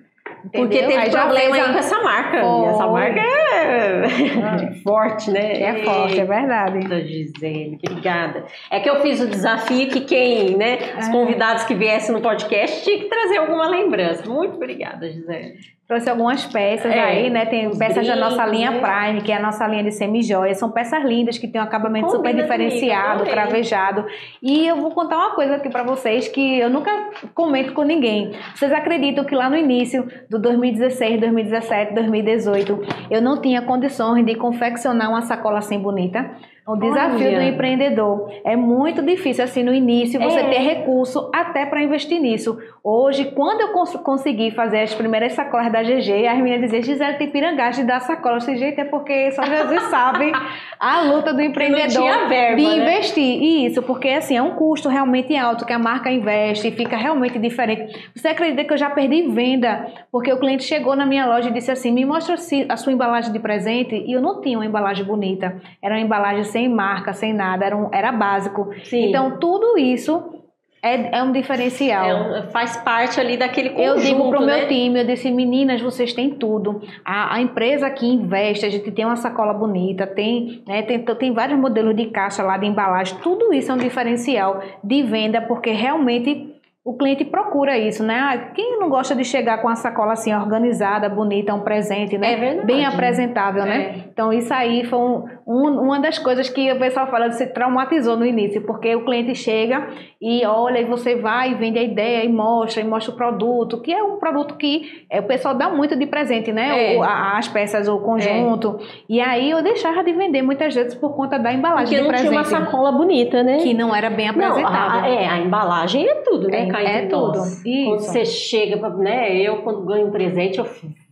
[0.44, 0.68] Entendeu?
[0.68, 2.44] Porque teve aí problema aí com essa marca.
[2.44, 2.70] Oh.
[2.70, 4.04] Essa marca é
[4.42, 4.74] ah.
[4.82, 5.60] forte, né?
[5.60, 6.78] É forte, é verdade.
[6.78, 8.44] Eita, Gisele, obrigada.
[8.70, 11.12] É que eu fiz o desafio que quem, né, os é.
[11.12, 14.28] convidados que viessem no podcast tinha que trazer alguma lembrança.
[14.28, 17.44] Muito obrigada, Gisele trouxe algumas peças é, aí, né?
[17.46, 18.78] Tem peças da nossa linha né?
[18.78, 20.56] Prime, que é a nossa linha de semi-joias.
[20.56, 24.06] São peças lindas que tem um acabamento super diferenciado, comigo, cravejado.
[24.40, 26.92] E eu vou contar uma coisa aqui para vocês que eu nunca
[27.34, 28.30] comento com ninguém.
[28.54, 34.36] Vocês acreditam que lá no início do 2016, 2017, 2018, eu não tinha condições de
[34.36, 36.30] confeccionar uma sacola assim bonita?
[36.66, 37.40] O desafio Olha.
[37.40, 40.48] do empreendedor é muito difícil assim no início você é.
[40.50, 42.58] ter recurso até para investir nisso.
[42.84, 47.18] Hoje, quando eu cons consegui fazer as primeiras sacolas da GG, as meninas diziam, Gisele
[47.18, 48.38] tem pirangagem de dar sacola.
[48.38, 50.32] Esse jeito é porque só Jesus sabe
[50.78, 52.76] a luta do empreendedor verba, de né?
[52.76, 53.42] investir.
[53.66, 57.38] Isso, porque assim, é um custo realmente alto que a marca investe e fica realmente
[57.38, 58.10] diferente.
[58.14, 61.52] Você acredita que eu já perdi venda porque o cliente chegou na minha loja e
[61.52, 62.36] disse assim, me mostra
[62.68, 65.60] a sua embalagem de presente e eu não tinha uma embalagem bonita.
[65.82, 68.70] Era uma embalagem sem marca, sem nada, era, um, era básico.
[68.84, 69.08] Sim.
[69.08, 70.36] Então, tudo isso
[70.82, 72.06] É, é um diferencial.
[72.06, 74.60] É um, faz parte ali daquele conjunto, Eu digo para o né?
[74.60, 76.80] meu time, eu disse, meninas, vocês têm tudo.
[77.04, 81.32] A, a, empresa que investe, a gente tem uma sacola bonita, tem, né, tem, tem
[81.34, 83.18] vários modelos de caixa lá, de embalagem.
[83.22, 86.50] Tudo isso é um diferencial de venda, porque realmente
[86.82, 88.18] o cliente procura isso, né?
[88.18, 92.32] Ah, quem não gosta de chegar com a sacola assim organizada, bonita, um presente, né?
[92.32, 92.66] É verdade.
[92.66, 93.74] Bem apresentável, né?
[93.74, 93.78] É.
[93.78, 94.04] né?
[94.10, 98.16] Então isso aí foi um, um, uma das coisas que o pessoal fala se traumatizou
[98.16, 99.88] no início, porque o cliente chega
[100.20, 103.80] e olha e você vai e vende a ideia e mostra e mostra o produto,
[103.80, 106.94] que é um produto que é, o pessoal dá muito de presente, né?
[106.94, 106.98] É.
[106.98, 108.78] O, a, as peças, o conjunto.
[109.08, 112.08] E aí eu deixava de vender muitas vezes por conta da embalagem Porque de não
[112.10, 112.28] presente.
[112.28, 113.58] tinha uma sacola bonita, né?
[113.58, 115.00] que não era bem Não, apresentável.
[115.02, 116.68] a, é, a embalagem é tudo, né?
[116.68, 117.38] É, é tudo.
[117.38, 119.36] Quando você chega, pra- né?
[119.36, 120.66] Eu, quando ganho um presente, eu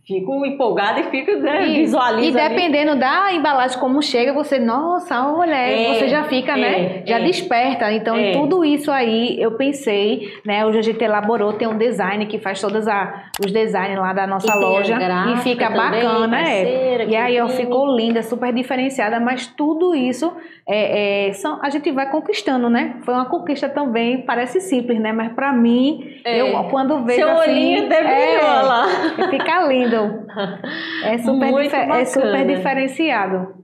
[0.09, 1.65] fico empolgada e fico, né?
[1.67, 1.79] Isso.
[1.81, 2.35] Visualizo.
[2.35, 2.49] E ali.
[2.49, 7.01] dependendo da embalagem como chega, você, nossa, olha, É, você já fica, né?
[7.03, 7.23] é, Já é.
[7.23, 7.91] desperta.
[7.93, 8.31] Então, É.
[8.31, 10.65] tudo isso aí eu pensei, né?
[10.65, 12.85] Hoje a gente elaborou, tem um design que faz todos
[13.45, 14.97] os designs lá da nossa E loja.
[15.31, 16.43] E fica também, bacana, é.
[16.43, 20.33] parceira, E aí, ó, ficou linda, super diferenciada, mas tudo isso
[20.67, 22.95] é, é, são, a gente vai conquistando, né?
[23.03, 25.11] Foi uma conquista também, parece simples, né?
[25.13, 26.41] Mas pra mim, É.
[26.41, 27.51] eu quando vejo Seu assim.
[27.51, 28.85] olhinho brilhou é, lá.
[29.29, 29.98] Fica lindo.
[31.03, 33.59] É super, é super diferenciado.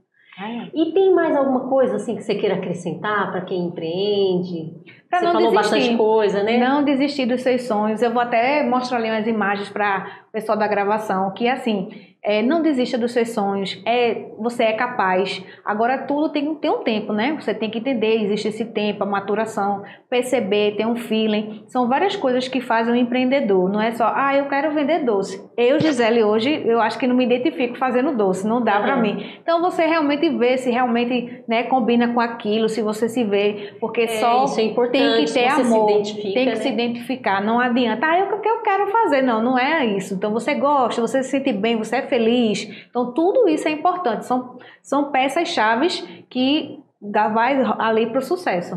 [0.74, 4.70] E tem mais alguma coisa assim que você queira acrescentar para quem empreende?
[5.08, 5.74] Pra você não falou desistir.
[5.74, 6.58] bastante coisa, né?
[6.58, 8.02] Não desistir dos seus sonhos.
[8.02, 11.88] Eu vou até mostrar ali umas imagens para pessoal da gravação, que assim,
[12.26, 13.80] é, não desista dos seus sonhos.
[13.86, 15.42] É, você é capaz.
[15.64, 17.38] Agora tudo tem, tem um tempo, né?
[17.40, 21.62] Você tem que entender, existe esse tempo, a maturação, perceber, ter um feeling.
[21.68, 23.70] São várias coisas que fazem um empreendedor.
[23.70, 25.40] Não é só, ah, eu quero vender doce.
[25.56, 29.02] Eu, Gisele, hoje, eu acho que não me identifico fazendo doce, não dá para Uhum.
[29.02, 29.38] mim.
[29.40, 34.08] Então você realmente vê se realmente né, combina com aquilo, se você se vê, porque
[34.08, 36.56] só isso é tem que ter amor, tem que né?
[36.56, 37.40] se identificar.
[37.40, 39.22] Não adianta, ah, eu, o que eu quero fazer.
[39.22, 40.18] Não, não é isso.
[40.26, 42.68] Então você gosta, você se sente bem, você é feliz.
[42.90, 44.26] Então tudo isso é importante.
[44.26, 48.76] São, são peças-chaves que dá, vai ali para o sucesso.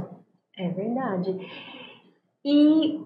[0.55, 1.35] É verdade.
[2.45, 3.01] E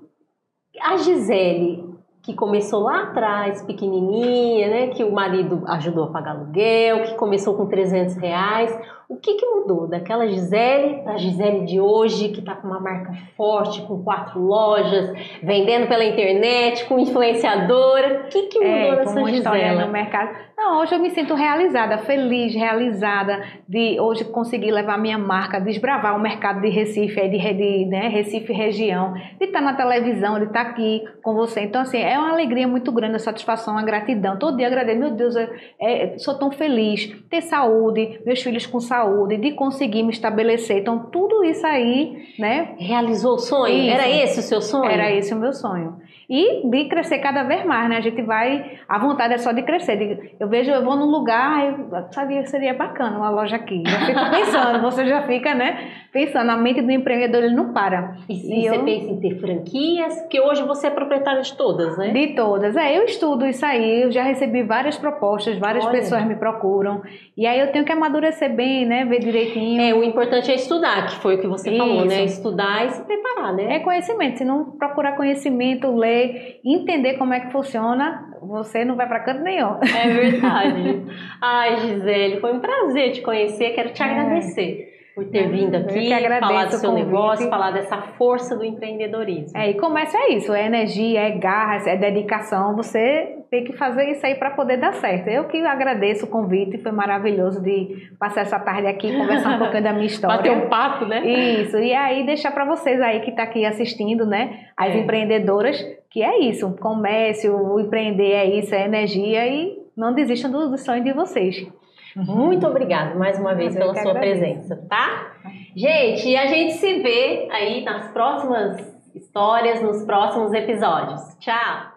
[0.82, 1.86] a Gisele,
[2.22, 4.88] que começou lá atrás, pequenininha, né?
[4.88, 8.78] Que o marido ajudou a pagar aluguel, que começou com 300 reais.
[9.14, 12.80] O que, que mudou daquela Gisele para a Gisele de hoje, que está com uma
[12.80, 18.24] marca forte, com quatro lojas, vendendo pela internet, com influenciadora?
[18.26, 19.86] O que, que mudou É, uma história Gisela?
[19.86, 20.36] no mercado.
[20.58, 26.16] Não, hoje eu me sinto realizada, feliz, realizada de hoje conseguir levar minha marca, desbravar
[26.16, 30.62] o mercado de Recife, de, de né, Recife região, de estar na televisão, de estar
[30.62, 31.62] aqui com você.
[31.62, 34.40] Então, assim, é uma alegria muito grande, a satisfação, a gratidão.
[34.40, 35.50] Todo dia agradeço, meu Deus, eu,
[35.82, 39.03] é, sou tão feliz, ter saúde, meus filhos com saúde,
[39.38, 40.78] de conseguir me estabelecer.
[40.80, 43.74] Então, tudo isso aí, né, Realizou o sonho?
[43.76, 43.94] Isso.
[43.94, 44.90] Era esse o seu sonho?
[44.90, 45.98] era esse o meu sonho.
[46.30, 47.98] E de crescer cada vez mais, né?
[47.98, 48.80] A gente vai.
[48.88, 49.98] A vontade é só de crescer.
[49.98, 53.84] De- Eu vejo, eu vou num lugar, eu sabia que seria bacana uma loja aqui.
[53.86, 55.92] Eu fico pensando, você já fica, né?
[56.14, 58.16] Pensando, a mente do empreendedor ele não para.
[58.30, 60.16] E, E você eu- pensa em ter franquias?
[60.22, 62.10] Porque hoje você é proprietária de todas, né?
[62.12, 62.76] De todas.
[62.78, 66.00] É, eu estudo isso aí, eu já recebi várias propostas, várias Olha.
[66.00, 67.02] pessoas me procuram.
[67.36, 69.06] E aí eu tenho que amadurecer bem, né?
[69.06, 69.82] Ver direitinho.
[69.82, 72.24] É, o importante é estudar, que foi o que você falou, né?
[72.26, 72.36] Isso.
[72.38, 73.76] Estudar e se preparar, né?
[73.76, 74.38] É conhecimento.
[74.38, 79.42] Se não procurar conhecimento, ler, entender como é que funciona, você não vai para canto
[79.42, 79.78] nenhum.
[79.82, 81.02] É verdade.
[81.42, 83.72] Ai, Gisele, foi um prazer te conhecer.
[83.72, 84.06] Quero te É.
[84.06, 86.10] agradecer por ter vindo Eu aqui,
[86.40, 89.56] falar do seu negócio, falar dessa força do empreendedorismo.
[89.56, 92.76] É, e comércio é isso, é energia, é garra, é dedicação.
[92.76, 95.28] Você tem que fazer isso aí para poder dar certo.
[95.28, 99.84] Eu que agradeço o convite, foi maravilhoso de passar essa tarde aqui, conversar um pouquinho
[99.84, 100.38] da minha história.
[100.38, 101.24] Bater um papo, né?
[101.26, 104.98] Isso, e aí deixar para vocês aí que tá aqui assistindo, né, as É.
[104.98, 110.70] empreendedoras, que é isso, comércio, o empreender é isso, é energia e não desistam do,
[110.72, 111.68] do sonho de vocês.
[112.16, 114.40] Muito obrigada mais uma vez Eu pela sua agradeço.
[114.42, 115.34] presença, tá?
[115.76, 118.78] Gente, e a gente se vê aí nas próximas
[119.16, 121.22] histórias, nos próximos episódios.
[121.40, 121.93] Tchau!